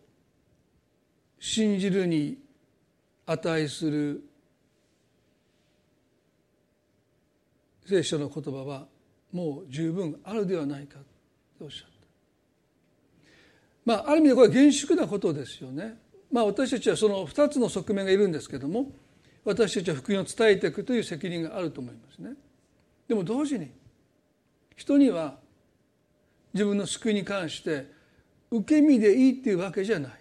[1.38, 2.38] 信じるに
[3.26, 4.24] 値する
[7.86, 8.86] 聖書の言葉は
[9.32, 10.98] もう十分あるではないか
[11.58, 11.89] とおっしゃった。
[13.84, 15.98] まあ、ある意味でこれは厳粛なことですよね。
[16.30, 18.92] まあ、私たちはその2つの側面がいるんですけども
[19.44, 22.34] 私たちは福音を伝えていくという責任があると思いますね。
[23.08, 23.70] でも同時に
[24.76, 25.38] 人には
[26.52, 27.86] 自分の救いに関して
[28.50, 30.12] 受け身でいいっていうわけじゃない。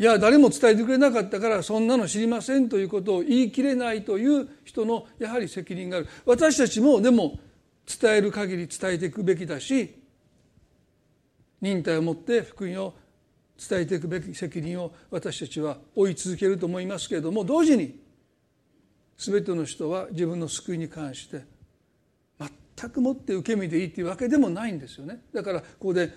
[0.00, 7.40] いや誰も伝えてくれなかったからそんなの知りませんということを言い切れないという人のやはり責任がある私たちもでも
[8.00, 9.94] 伝える限り伝えていくべきだし
[11.60, 12.94] 忍耐を持って福音を
[13.58, 17.98] 伝えていくべき責任を私たちは追い続けると思いますけれども同時に
[19.16, 21.42] 全ての人は自分の救いに関して
[22.78, 25.20] 全くもって受け身でいいというわけでもないんですよね。
[25.34, 26.14] だからここで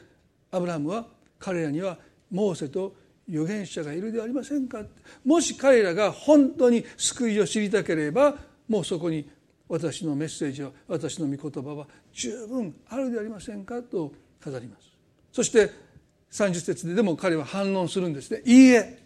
[0.52, 1.08] アブラハムは
[1.40, 1.98] 彼らには
[2.30, 2.96] モーセと
[3.28, 4.84] 預言者がいるではありませんか
[5.26, 8.36] もし彼らが本当に救いを知りたければ
[8.68, 9.28] もうそこに
[9.72, 14.12] 私のメッセージは私の御言葉は十分あるでありませんかと
[14.44, 14.92] 語ります。
[15.32, 15.72] そして
[16.30, 18.42] 30節ででも彼は反論するんですね。
[18.46, 19.00] いいえ。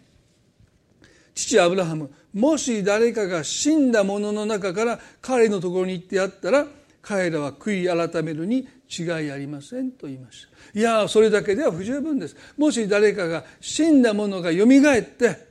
[1.36, 6.66] 父アブラハムもし誰かが死んだ者の中から彼のところに行ってやったら
[7.00, 10.78] 彼らは悔い改めるに違いありませんと言いました。
[10.80, 12.36] いやそれだけでは不十分です。
[12.58, 15.46] もし誰かが死んだ者がよみがえって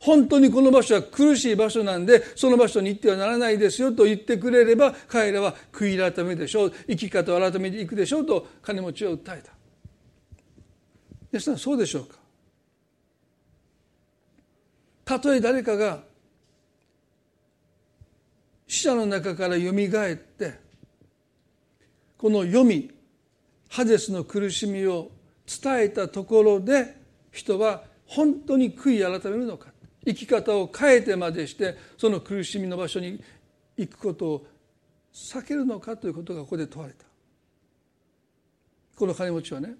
[0.00, 6.72] 本当にこの場所は苦しい場所なんでその場所に行ってはならないですよと言ってくれれば彼らは悔い改めでしょう。
[6.88, 9.52] 生き方を改めていくでしょうと金持ちを訴えた。
[11.30, 12.16] 皆さんそうでしょうか？
[15.04, 16.00] たとえ誰かが
[18.66, 20.54] 死者の中からよみがえって
[22.16, 22.90] この読み
[23.68, 25.10] ハデスの苦しみを
[25.46, 26.96] 伝えたところで
[27.32, 29.68] 人は本当に悔い改めるのか。
[30.04, 33.22] 生き方を変えてまでしてその苦しみの場所に
[33.76, 34.46] 行くことを
[35.12, 37.04] 避けるのかということがここで問われた。
[38.96, 39.74] この金持ちはね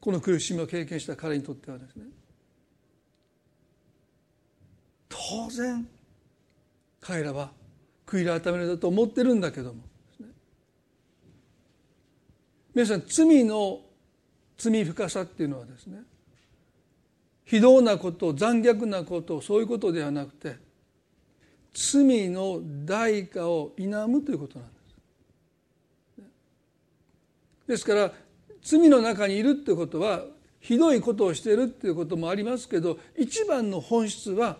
[0.00, 2.04] この苦しみを経験した彼にとってはですね
[5.08, 5.86] 当然
[7.00, 7.52] 彼らは
[8.06, 9.82] 悔い改めるだと思ってるんだけども
[12.74, 13.80] 皆さん罪の
[14.56, 15.98] 罪深さっていうのはですね
[17.50, 20.56] 非道なこと残虐なことそういうことではなくて
[21.74, 24.74] 罪の代価を否むということなんで
[26.16, 26.26] す。
[27.66, 28.12] ですから
[28.62, 30.26] 罪の中にいるっていうことは
[30.60, 34.58] ひどいことをしているっていうこともありますけど一番の本質は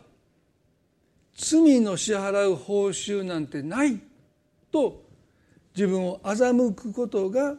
[1.36, 4.00] 罪の支払う報酬なんてない
[4.72, 5.04] と
[5.76, 7.54] 自分を欺くことが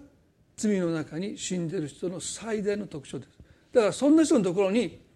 [0.57, 3.31] 罪の中に死んでる人の最大の特徴です
[3.71, 5.09] だからそんな人のところに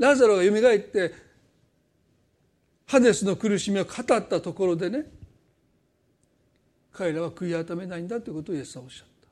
[0.00, 1.12] ラザロがよみがえって
[2.86, 5.04] ハデスの苦しみを語ったところでね
[6.90, 9.28] 彼らは悔い改めないんだということをイエスはおっしゃった。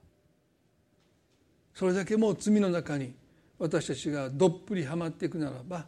[1.74, 3.12] それだけもう罪の中に
[3.58, 5.86] 私たちがどっぷりはまっていくならば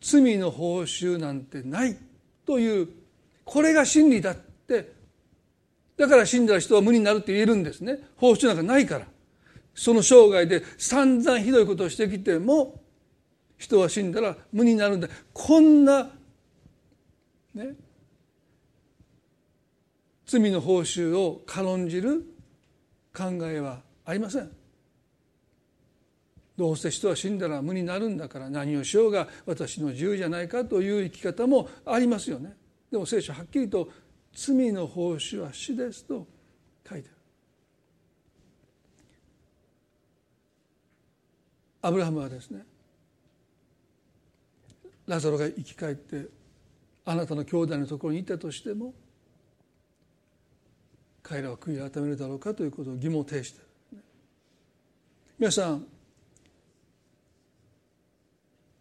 [0.00, 1.96] 罪の報酬なんてない
[2.46, 2.88] という
[3.44, 4.92] これが真理だって
[5.96, 7.98] だから死んだ人は無になるって言えるんですね。
[8.16, 9.06] 報酬なんかないから。
[9.74, 12.79] その生涯で散々ひどいことをしてきても
[13.60, 15.08] 人は死んだら無になるんだ。
[15.34, 16.10] こんな
[17.54, 17.74] ね
[20.24, 22.24] 罪の報酬を軽んじる
[23.14, 24.50] 考えはありません。
[26.56, 32.56] どうせ人は死んだら無になるんだから何をしようが私の自由じゃないかという生き方もありますよね。
[32.90, 33.90] でも聖書はっきりと
[34.32, 36.26] 罪の報酬は死ですと
[36.88, 37.18] 書いてある。
[41.82, 42.64] アブラハムはですね
[45.10, 46.28] ラザロが生き返って
[47.04, 48.94] あなたの兄弟のところにいたとしても
[51.20, 54.02] 彼らは悔い改めるだろうかということを疑問を呈している。
[55.36, 55.84] 皆さん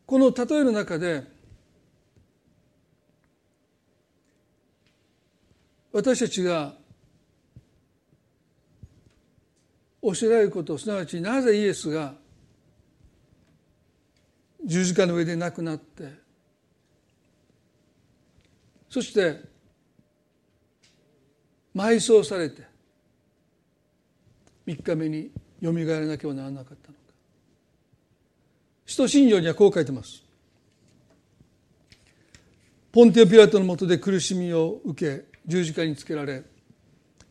[0.06, 1.24] この例えの中で
[5.92, 6.76] 私たちが
[10.04, 12.14] 教えられることすなわちなぜイエスが
[14.66, 16.30] 十字架の上で亡くなって。
[18.90, 19.42] そして
[21.76, 22.64] 埋葬されて
[24.66, 25.32] 3日目に
[25.62, 27.00] よみがえらなければならなかったのか。
[28.86, 30.24] 使徒信条にはこう書いてます。
[32.92, 36.44] ポンテオ・ピラトのもとで苦しみを受け十字架につけられ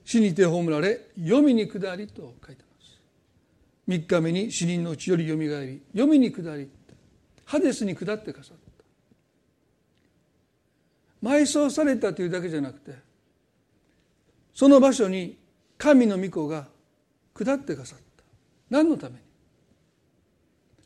[0.05, 3.01] 死にて葬られ黄泉に下りと書いてます。
[3.89, 6.71] 3日目に死人のうちよりよみがえり黄泉に下り
[7.49, 8.57] ハデスに下ってかさっ
[11.23, 11.27] た。
[11.27, 12.93] 埋葬されたというだけじゃなくて
[14.55, 15.39] その場所に
[15.79, 16.67] 神の御子が
[17.35, 18.05] 下ってかさった。
[18.69, 19.21] 何のために？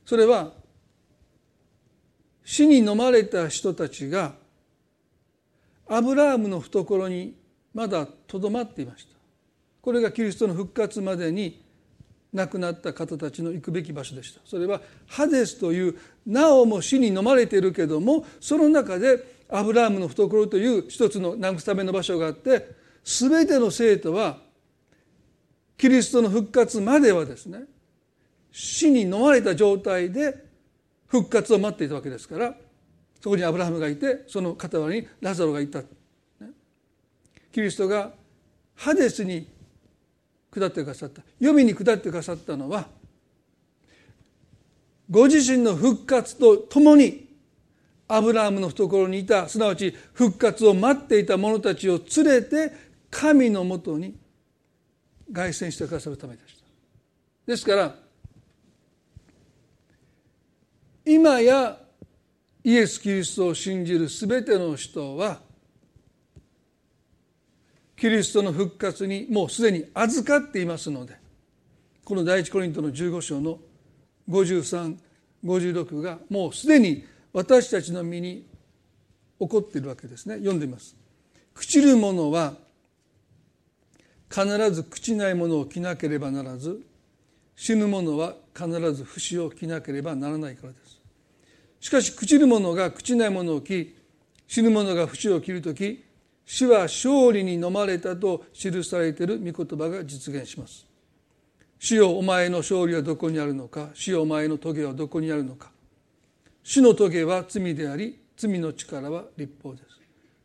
[0.06, 0.52] それは
[2.44, 4.34] 死に飲まれた人たちが
[5.88, 7.34] アブラームの懐に
[7.74, 9.16] まだとどまっていました。
[9.80, 11.61] これがキリストの復活までに
[12.32, 14.40] 亡くなった方たちの行くべき場所でした。
[14.44, 22.70] それはハデスというなおも死に飲まれているけどもその中でアブラームの懐という一つの慰めの場所があって
[23.04, 24.38] 全ての生徒は
[25.76, 27.64] キリストの復活まではですね
[28.50, 30.44] 死に飲まれた状態で
[31.08, 32.54] 復活を待っていたわけですから
[33.20, 35.82] そこにアブラハムがいてその傍らにラザロがいた、
[37.52, 38.10] キリストが
[38.74, 39.46] ハデスに
[40.52, 41.22] 下ってくださった。
[41.40, 42.86] 黄泉に下ってくださったのは
[45.10, 47.28] ご自身の復活とともに
[48.08, 52.72] アブラハムの懐にいたすなわち復活を待っていた者たちを連れて
[53.10, 54.14] 神のもとに
[55.32, 56.64] 凱旋してくださるためでした。
[57.46, 57.94] ですから
[61.04, 61.78] 今や
[62.64, 65.40] イエス・キリストを信じる全ての人は
[68.02, 71.16] キリストの復活にもうすでに預かっていますので
[72.04, 73.60] この第一コリントの15章の
[74.28, 78.44] 5356がもうすでに私たちの身に
[79.38, 80.34] 起こっているわけですね。
[80.38, 80.96] 読んでみます。
[81.54, 82.54] 朽ちる者は
[84.28, 86.84] 必ず朽ちないものを着なければならず
[87.54, 90.98] 死ぬ者は必ず不死を着なければならないからです。
[91.78, 93.96] しかし朽ちる者が朽ちないものを着
[94.48, 96.02] 死ぬ者が死を切る時
[96.44, 100.86] 死は勝利に飲まれたと記されている御言葉が実現します。
[101.78, 103.90] 死よお前の勝利はどこにあるのか？
[103.94, 105.70] 死よお前の棘はどこにあるのか？
[106.62, 109.84] 死の棘は罪であり罪の力は立法です。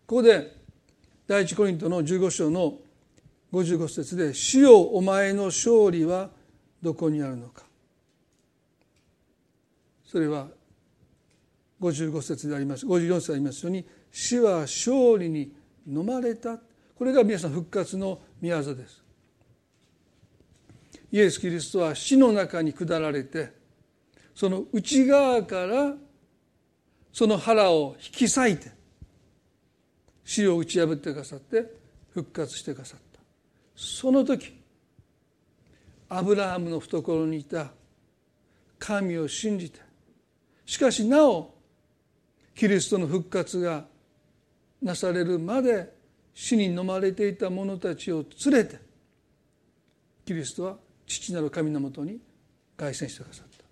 [0.06, 0.56] ここで
[1.28, 2.80] 第一コリントの15章の
[3.52, 6.30] 55節で「死よお前の勝利は
[6.82, 7.64] どこにあるのか」
[10.06, 10.48] それは
[11.82, 12.86] 55節であります。
[12.86, 15.54] 54節でありますように死は勝利に
[15.88, 16.60] 飲まれた。
[16.96, 19.04] これが皆さん復活の御業です。
[21.12, 23.54] イエス・キリストは死の中に下られて
[24.36, 25.94] その内側から
[27.14, 28.72] その腹を引き裂いて
[30.24, 31.66] 死を打ち破ってくださって
[32.10, 33.22] 復活してくださった。
[33.76, 34.62] その時
[36.10, 37.72] アブラハムの懐にいた
[38.80, 39.80] 神を信じて
[40.66, 41.54] しかしなお
[42.54, 43.86] キリストの復活が
[44.82, 45.94] なされるまで
[46.34, 48.80] 死に飲まれていた者たちを連れて
[50.26, 52.20] キリストは父なる神のもとに
[52.76, 53.64] 凱旋してくださった。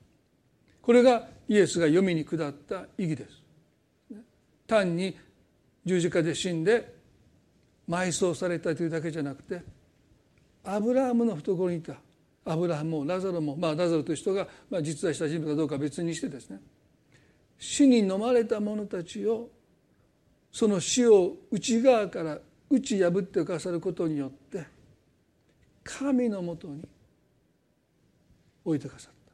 [0.81, 3.45] これがイエスが読みに下った意義です。
[4.67, 5.15] 単に
[5.85, 6.95] 十字架で死んで
[7.87, 9.61] 埋葬されたというだけじゃなくて
[10.63, 11.93] アブラハムの懐にいた
[12.45, 16.59] アブラハムもラザロもまあラザロという人が、まあ、実在した人物かどうか別にしてですね
[17.59, 19.49] 死に飲まれた者たちを
[20.55, 22.39] その死を内側から
[22.69, 24.65] 打ち破ってくださることによって
[25.83, 26.81] 神のもとに
[28.63, 29.33] 置いてくださった。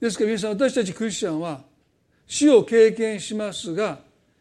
[0.00, 1.64] ですから皆さん私たちクリスチャンは
[2.24, 3.98] 死を経験しますが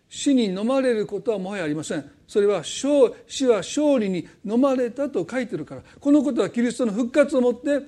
[0.07, 2.11] 死に飲まれることはもはやありません。
[2.28, 7.80] それは死は勝利に飲まれたと書いてるからこのことはキリストの復活をもって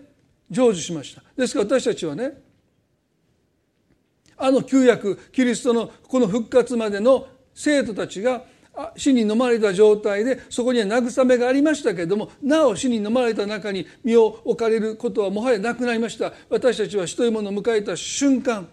[0.49, 2.48] 成就しましたですから私たちはね
[4.39, 8.43] あの旧約キリストのこの復活までの生徒たちが
[8.95, 16.31] 死に飲まれた状態でそこには慰めがありましたけれどもなお死に飲まれた中に身を置かれることはもはやなくなりました。
[16.49, 18.67] 私たちは死というものを迎えた瞬間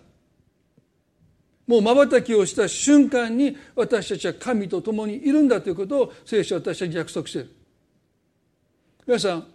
[1.66, 7.50] もう瞬きをした瞬間に私たちは神と共にいるんだということを聖書は私たちに約束している。
[9.04, 9.46] 皆さん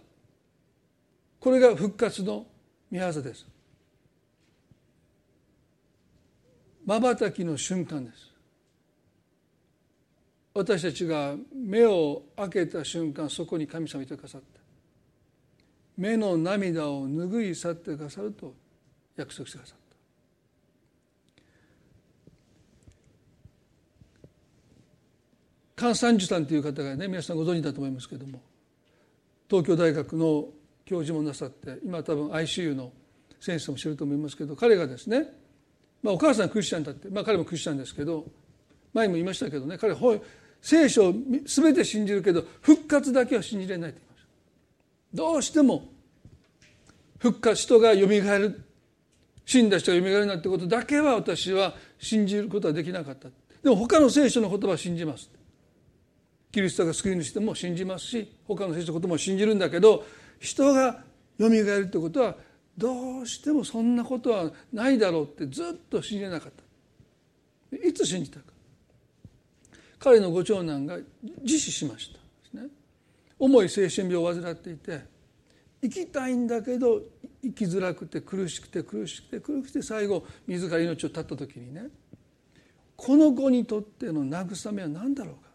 [1.40, 2.46] これが復活の
[2.92, 3.51] 御業です。
[6.92, 8.30] まばたきの瞬間です。
[10.52, 14.60] 私たちが目を開けた瞬間そこに神様いてくださった。
[15.96, 18.54] 目の涙を拭い去ってくださると
[19.16, 19.78] 約束してくださっ
[25.76, 25.94] た。
[25.94, 28.42] 菅三樹さんという方がね皆さんご存知だと思いますけれども
[29.48, 30.48] 東京大学の
[30.84, 32.92] 教授もなさって今多分 ICU の
[33.40, 35.40] 先生も知ると思いますけど彼がですね、
[36.02, 38.26] まあ、お母さんクリスチャンだって、まあ、彼もクリスチャンですけど
[38.92, 40.00] 前も言いましたけどね彼は
[40.60, 44.28] 聖書を全て信じるけど復活だけは信じれないと言いました。
[45.14, 45.88] どうしても
[47.18, 48.62] 復活人がよみがえる
[49.44, 53.28] 死んだ人がよみがえるなんてことだけは私は信じることはできなかった。
[53.62, 55.30] でも他の聖書の言葉は信じます。
[56.52, 60.04] キリストが救い主でも信じますし他の聖書のことも信じるんだけど
[60.38, 61.02] 人が
[61.38, 62.36] よみがえるってことは
[62.76, 67.76] どうしてもそんなことはないだろうってずっと信じなかった。
[67.76, 68.46] いつ信じたか。
[69.98, 70.98] 彼のご長男が
[71.42, 72.12] 自死しまし
[72.52, 72.60] た。
[72.60, 72.68] ね。
[73.38, 75.00] 重い精神病を患っていて
[75.82, 77.02] 生きたいんだけど
[77.42, 81.88] 生きづらくて苦しくて苦しくて苦しくて最後自ら命を絶った時にね
[82.96, 85.50] この子にとっての慰めは何だろうか。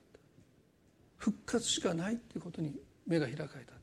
[1.17, 2.73] 復活しかないっていうことに
[3.05, 3.73] 目が開かれた、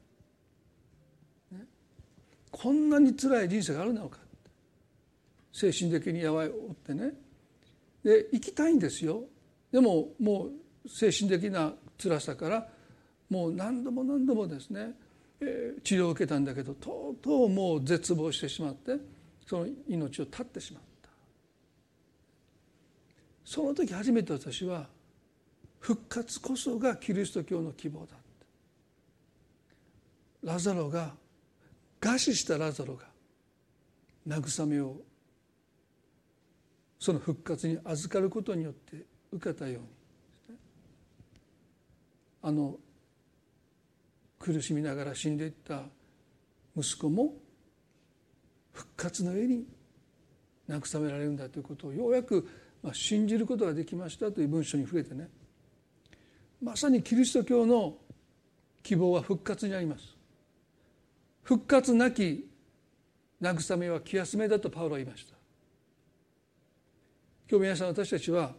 [2.57, 4.18] こんなに辛い人生があるのか。
[5.52, 7.12] 精神的にやばいおってね。
[8.05, 9.24] で生きたいんですよ。
[9.72, 10.50] でもも
[10.84, 12.68] う精神的な辛さから
[13.28, 14.92] もう何度も何度もですね、
[15.40, 18.98] えー、治療を受けたんだけどとうとうもう絶望してしまって
[19.44, 21.09] その命を絶ってしまった。
[23.44, 24.86] その時初めて私は
[25.80, 28.14] 復活こそがキリスト教の希望だ
[30.44, 31.14] ラザロが
[32.05, 33.07] 餓死したラザロが
[34.28, 34.96] 慰めを
[36.98, 39.88] その復活に預かることによって受けたように。
[42.42, 42.76] あの
[44.38, 45.84] 苦しみながら死んでいった
[46.76, 47.32] 息子も
[48.74, 49.64] 復活の上に
[50.68, 52.46] 慰められるんだということをようやく
[52.92, 55.30] 信じることができましたという文章に触れてね。
[56.62, 57.96] まさにキリスト教の
[58.82, 60.14] 希望は復活にあります。
[61.45, 62.49] 復活なき
[63.40, 65.34] 慰めは気休めだとパウロは言いました。
[67.49, 68.53] 今日皆さん私たちは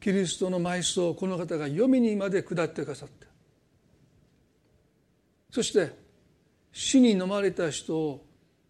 [0.00, 3.26] キリストの埋葬をこの方が読みにまで下ってくださった。
[5.50, 5.92] そして
[6.72, 8.24] 死に飲まれた人を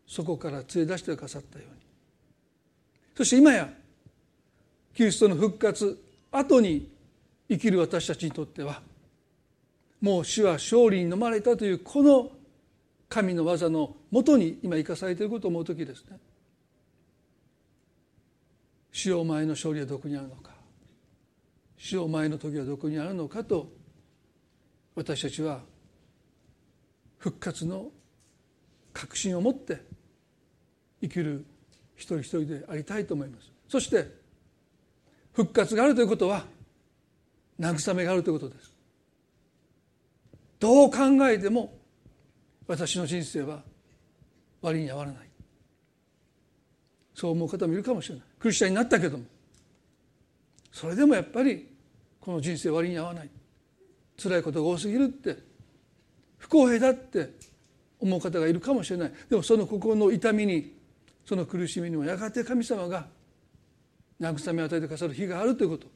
[0.07, 1.83] そこから連れ出してくださったように。
[3.16, 3.68] そして今や
[4.95, 6.91] キリストの復活後に
[7.51, 8.81] 生きる私たちにとっては
[10.05, 12.31] もう死は勝利に飲まれたというこの
[13.09, 16.19] 神の技のもとに今生かされていることを思う時ですね。
[18.93, 20.51] 死を前の勝利はどこにあるのか。
[21.79, 23.73] 死を前の時はどこにあるのかと
[24.95, 25.63] 私たちは
[27.17, 27.87] 復活の
[28.93, 29.81] 確信を持って
[31.01, 31.47] 生きる
[31.97, 33.51] 一人一人でありたいと思います。
[33.71, 34.07] そして
[35.33, 36.45] 復活があるということは
[37.59, 38.74] 慰めがあるということです。
[40.65, 40.99] どう考
[41.29, 41.77] えても
[42.67, 43.62] 私の人生は
[44.62, 45.17] 割に合わない。
[47.15, 48.25] そう思う方もいるかもしれない。
[48.39, 49.25] クリスチャンになったけども。
[50.73, 51.69] それでもやっぱり
[52.19, 53.31] この人生割に合わない。
[54.17, 55.37] 辛いことが多すぎるって。
[56.39, 57.33] 不公平だって。
[58.01, 59.12] 思う方がいるかもしれない。
[59.29, 60.79] でもその心の痛みに
[61.27, 63.07] その苦しみにもやがて神様が
[64.19, 65.89] 慰めを与えてくださる日があるということ。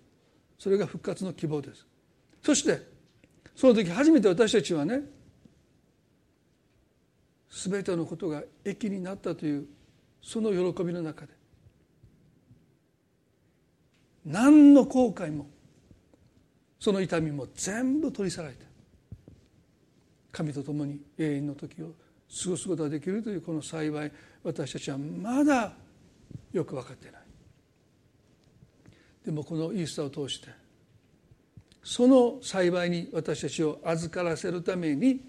[0.59, 1.87] それが復活の希望です。
[2.43, 2.98] そして
[3.59, 5.01] その時初めて私たちはね
[7.51, 9.67] 全てのことが益になったという
[10.23, 11.33] その喜びの中で
[14.25, 15.49] 何の後悔も
[16.79, 18.65] その痛みも全部取り去られて
[20.31, 21.87] 神と共に永遠の時を
[22.45, 24.13] 過ごすことができるというこの幸い
[24.45, 25.73] 私たちはまだ
[26.53, 27.23] よく分かっていない。
[29.25, 30.49] でもこのイースターを通して
[31.89, 35.25] その幸いに私たちを預からせるために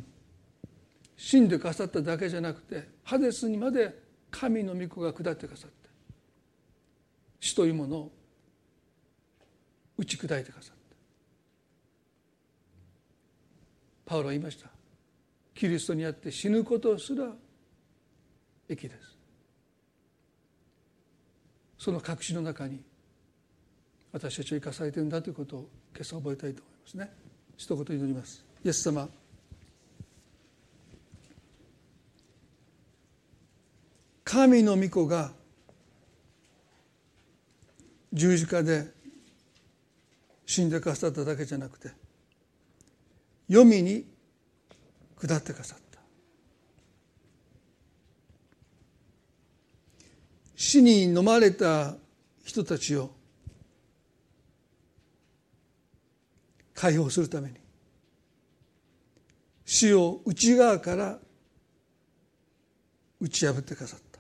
[1.15, 3.97] 死んでくださっただけじゃなくてハデスにまで
[4.29, 5.89] 神の御子が下ってくださって
[7.39, 8.11] 死というものを
[9.97, 10.75] 打ち砕いてくださっ
[14.05, 14.67] たパウロは言いました。
[15.55, 17.31] キリストにあって死ぬことすら
[18.67, 19.17] 益です。
[21.77, 22.81] その隠しの中に
[24.11, 27.11] 私たちを生かされてるんだということを今朝覚えたいと思いますね。
[27.57, 28.43] 一言祈ります。
[28.63, 29.09] イエス様。
[34.23, 35.31] 神の御子が
[38.13, 38.87] 十字架で
[40.45, 41.89] 死んでくださっただけじゃなくて
[43.47, 44.05] 黄泉に
[45.19, 45.99] 下ってくださった。
[50.55, 51.95] 死に飲まれた
[52.43, 53.11] 人たちを
[56.79, 57.55] 解放するために。
[59.65, 61.19] 死を内側から
[63.19, 64.19] 打ち破って飾った。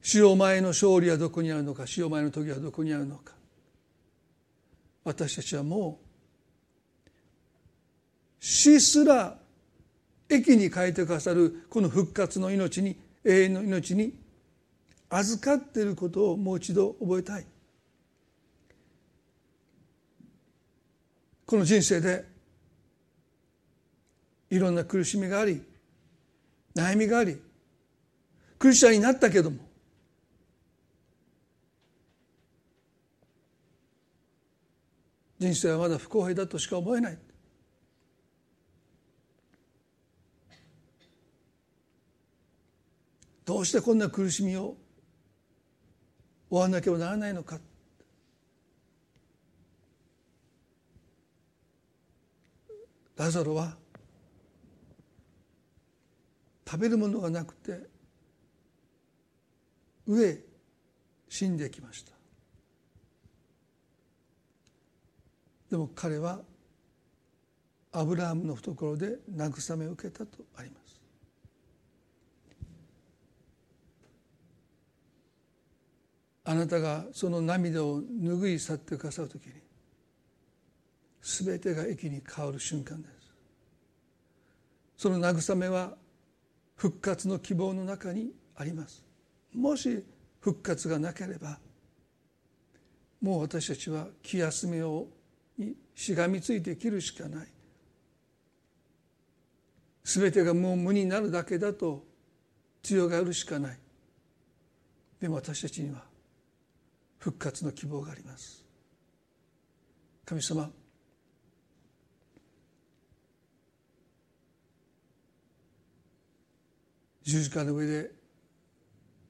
[0.00, 3.34] 死を前の勝利はどこにあるのか死を前の時はどこにあるのか。
[5.04, 7.04] 私たちはもう
[8.40, 9.36] 死すら
[10.30, 14.18] 益に変えてくださるこの復活の命に永遠の命に
[15.10, 17.44] 預かっていることをもう一度覚えたい。
[21.46, 22.24] この人生で
[24.50, 25.62] いろんな苦しみがあり
[26.74, 27.40] 悩みがあり
[28.58, 29.58] クリスチャンになったけども
[35.38, 37.18] 人生はまだ不公平だとしか思えない。
[43.44, 44.74] どうしてこんな苦しみを
[46.48, 47.58] 終わなければならないのか。
[53.16, 53.76] ラザロは
[56.68, 57.78] 食べるものがなくて
[60.08, 60.44] 飢え
[61.28, 62.12] 死んできました。
[65.70, 66.40] でも彼は
[67.92, 71.00] アブラハムの懐で慰めを受けたとあります。
[76.46, 79.63] あなたがその涙を拭い去ってくださる時に
[81.24, 83.14] 全てが益に変わる瞬間です。
[84.98, 85.96] その慰めは
[86.76, 89.02] 復活の希望の中にあります。
[89.54, 90.04] もし
[90.40, 91.58] 復活がなければ
[93.22, 95.08] もう私たちは気休めを
[95.56, 97.48] にしがみついて生きるしかない。
[100.04, 102.04] 全てがもう無になるだけだと
[102.82, 103.78] 強がるしかない。
[105.20, 106.04] でも私たちには
[107.18, 108.62] 復活の希望があります。
[110.26, 110.70] 神様
[117.24, 118.10] 十字架の上で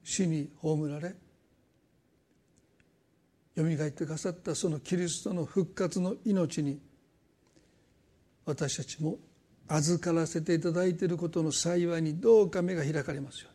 [0.03, 1.15] 死に葬られ
[3.55, 6.81] よみがえってくださったそのキリストの復活の命に
[8.45, 9.17] 私たちも
[9.69, 13.51] 預からせていただいていることの幸いにどうか目が開かれますよ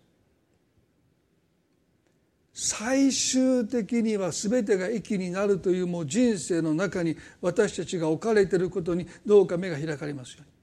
[2.53, 10.58] 最終的には全てが益になるというもう人生の中に私たちが置かれていることにどうか目が開かれますように。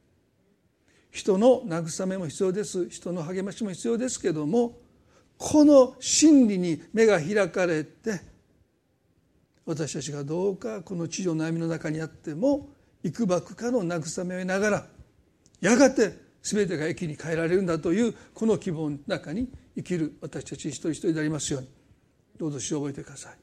[1.16, 2.90] 人の慰めも必要です。
[2.90, 4.76] 人の励ましも必要ですけども
[5.38, 8.20] この真理に目が開かれて
[9.64, 12.68] 私たちがどうかこの地上の悩みの中にあっても
[13.02, 14.86] 幾ばくかの慰めを得ながら
[15.62, 21.68] やがて全てが益に変えられるんだというこの希望の中に生きる私たち一人一人でありますように。
[22.38, 23.38] どうぞし覚えてください。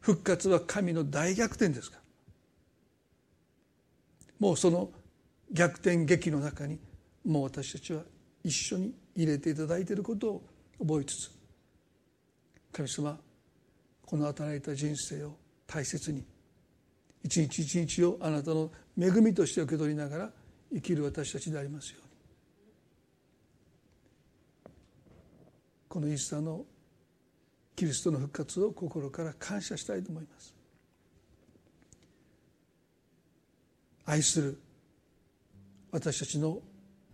[0.00, 1.98] 復活は神の大逆転ですか
[4.38, 4.90] もうその
[5.50, 6.78] 逆転劇の中に
[7.24, 8.02] もう私たちは
[8.42, 10.42] 一緒に入れていただいていることを
[10.80, 11.30] 覚えつつ
[12.72, 13.18] 神様
[14.06, 16.24] この与えた人生を大切に
[17.22, 20.30] 一日一日をあなたの恵みとして受け取りながら
[20.72, 22.10] 生きる私たちでありますように。
[25.88, 26.64] このイースターの
[27.74, 30.54] キリストの復活を心から感謝したいと思います。
[34.06, 34.58] 愛する
[35.90, 36.60] 私たちの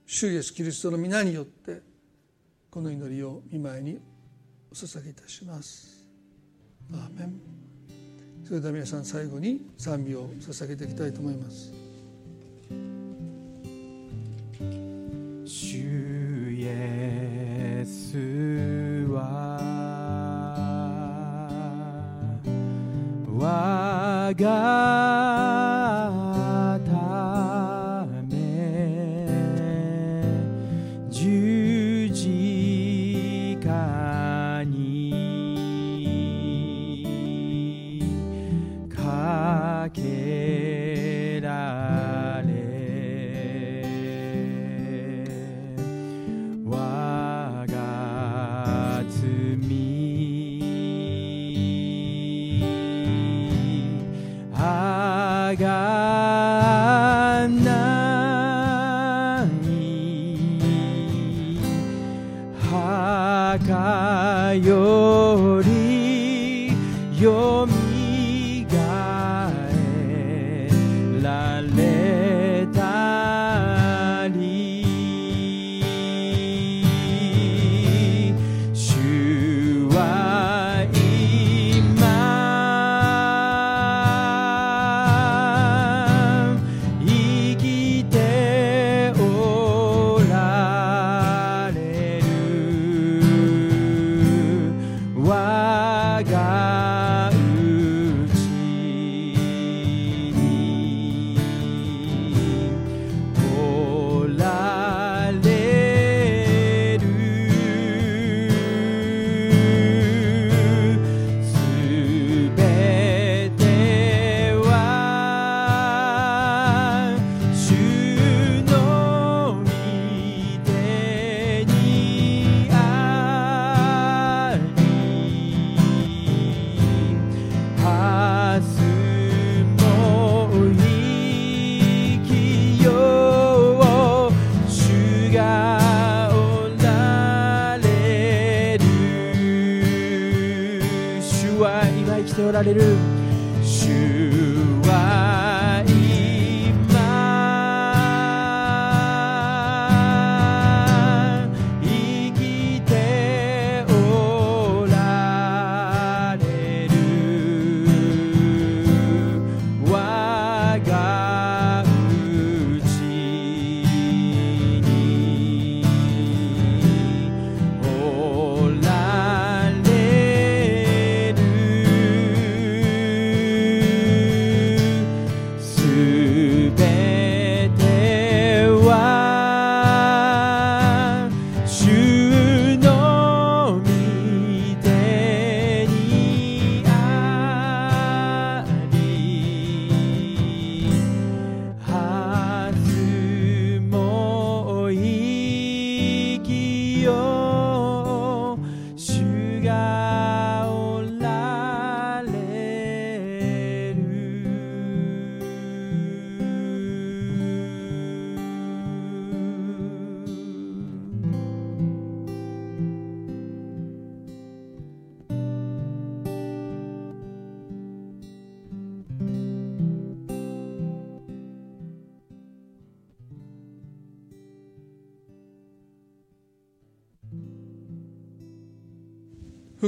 [0.06, 1.82] 主イエスキリストの皆によって
[2.70, 3.98] この祈りを見舞いに
[4.70, 6.06] お捧げいたします。
[6.92, 7.40] アーメン。
[8.44, 11.72] それでは皆さん最後に賛美を捧げていきたいと思います。
[15.44, 18.16] 主イエス
[19.10, 19.58] は
[23.26, 25.75] 我が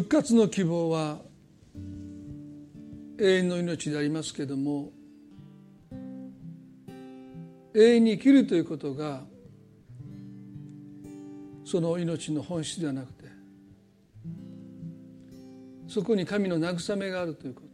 [0.09, 1.19] 復活の希望は
[3.21, 4.91] 永遠の命でありますけれども
[7.75, 9.25] 永遠に生きるということが
[11.63, 13.25] その命の本質ではなくて
[15.89, 17.69] そこに神の慰めがあるということ。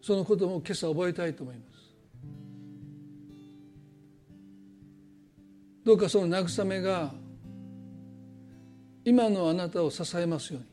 [0.00, 1.81] そのことも今朝覚えたいと思います。
[5.84, 7.12] どうかその慰めが
[9.04, 10.72] 今のあなたを支えますように。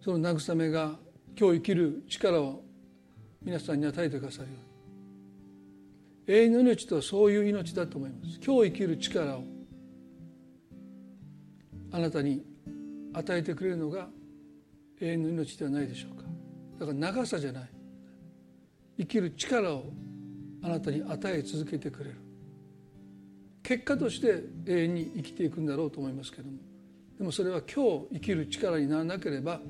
[0.00, 0.98] その慰めが
[1.38, 2.64] 今日生きる力を
[3.42, 4.54] 皆さんに与えてくださるよ
[6.26, 6.36] うに。
[6.36, 8.40] 永遠の命とはそういう命だと思います。
[8.44, 9.44] 今日生きる力を
[11.92, 12.44] あなたに
[13.12, 14.08] 与えてくれるのが
[15.00, 16.24] 永遠の命ではないでしょうか。
[16.80, 17.81] だから長さじゃない。
[18.98, 19.92] 生きる力を
[20.62, 22.16] あなたに与え続けてくれる。
[23.62, 26.58] 結果として永遠に生きていくんだろうと思いますけども。
[27.18, 29.60] でもそれは今日生きる力にならなければ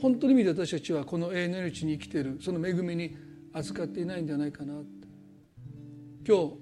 [0.00, 3.16] 本当の意味で私たちはこの永遠の命に生きているその恵みに
[3.52, 5.08] 預かっていないんじゃないかなって。
[6.26, 6.54] 今日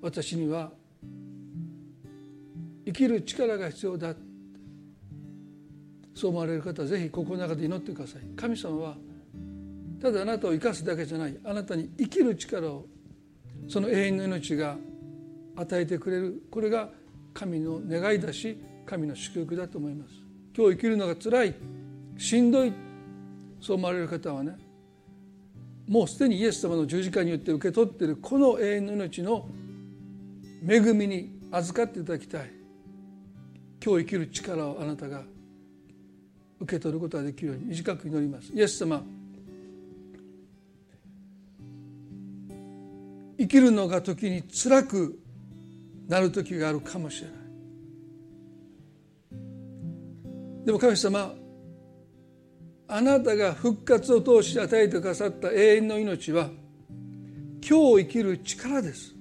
[0.00, 0.72] 私には
[2.84, 4.14] 生きる力が必要だ。
[6.14, 8.22] そう思われる方はぜひ心の中で祈ってください。
[8.36, 8.96] 神様は
[10.00, 11.36] ただあなたを生かすだけじゃない。
[11.44, 12.86] あなたに生きる力を
[13.68, 14.76] その永遠の命が
[15.56, 16.42] 与えてくれる。
[16.50, 16.90] これが
[17.32, 20.12] 神の願いだし神の祝福だと思います。
[20.56, 21.54] 今日生きるのが辛い。
[22.18, 22.72] しんどい。
[23.60, 24.56] そう思われる方はね
[25.88, 29.48] もうすでにイエス様の十字架によって受け取っているこの永遠の命の
[30.68, 32.50] 恵みに預かっていただきたい。
[33.84, 35.22] 今日生きる力をあなたが
[36.60, 38.52] 受け取ることができるように短く祈ります。
[38.52, 39.02] イエス様
[43.38, 45.18] 生きるのが時に辛く
[46.08, 47.36] なる時があるかもしれない。
[50.64, 51.34] でも神様
[52.88, 56.50] あなたが復活を通して与えてくださった永遠の命は
[57.68, 59.14] 今日生きる力です。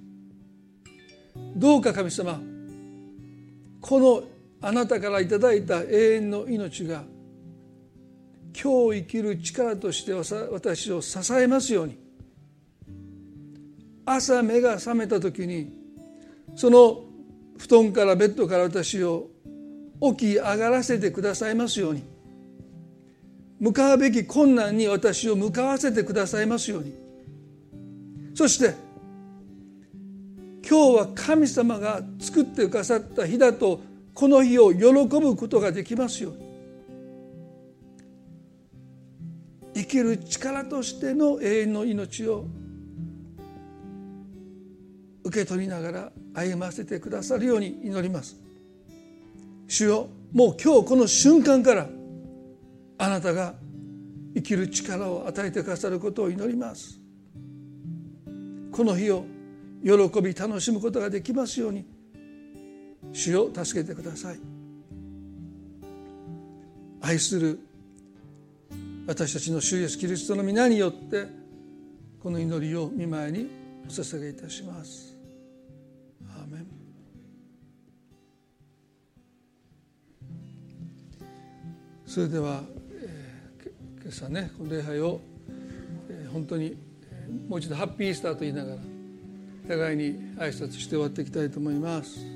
[1.55, 2.39] どうか神様
[3.81, 4.23] この
[4.61, 7.03] あなたからいただいた永遠の命が
[8.59, 12.04] 今日生きる力として私を支えますように。
[14.05, 15.85] 朝目が覚めた時に
[16.55, 17.03] その
[17.57, 19.29] 布団からベッドから私を
[20.01, 22.03] 起き上がらせてくださいますように。
[23.59, 26.93] 向かうべき困難に私を向かわせてくださいますように。
[28.33, 28.75] そして
[30.67, 33.79] 今日は神様が作ってくださった日だと
[34.13, 34.81] この日を喜
[35.19, 36.45] ぶことができますように。
[39.75, 42.45] 生きる力としての永遠の命を
[45.25, 48.35] 受け取りながら歩ませてくださるように祈ります。
[49.67, 51.87] 主よもう今日この瞬間から
[52.99, 53.55] あなたが
[54.35, 56.99] 生きる力を与えてくださることを祈ります。
[58.71, 59.25] この日を
[59.83, 61.85] 喜び楽しむことができますように。
[63.11, 64.39] 主を助けてください。
[67.01, 67.59] 愛する
[69.07, 71.27] 私たちの主イエスキリストの皆によって
[72.21, 73.47] この祈りを見舞いに
[73.85, 75.14] お捧げいたします。
[82.15, 82.63] それでは、
[82.93, 85.19] えー、今朝ねこの礼拝を、
[86.09, 86.77] えー、本当に、
[87.49, 88.77] もう一度ハッピーイースターと言いながら
[89.67, 92.34] 互いに挨拶して終わっていきたいと思います。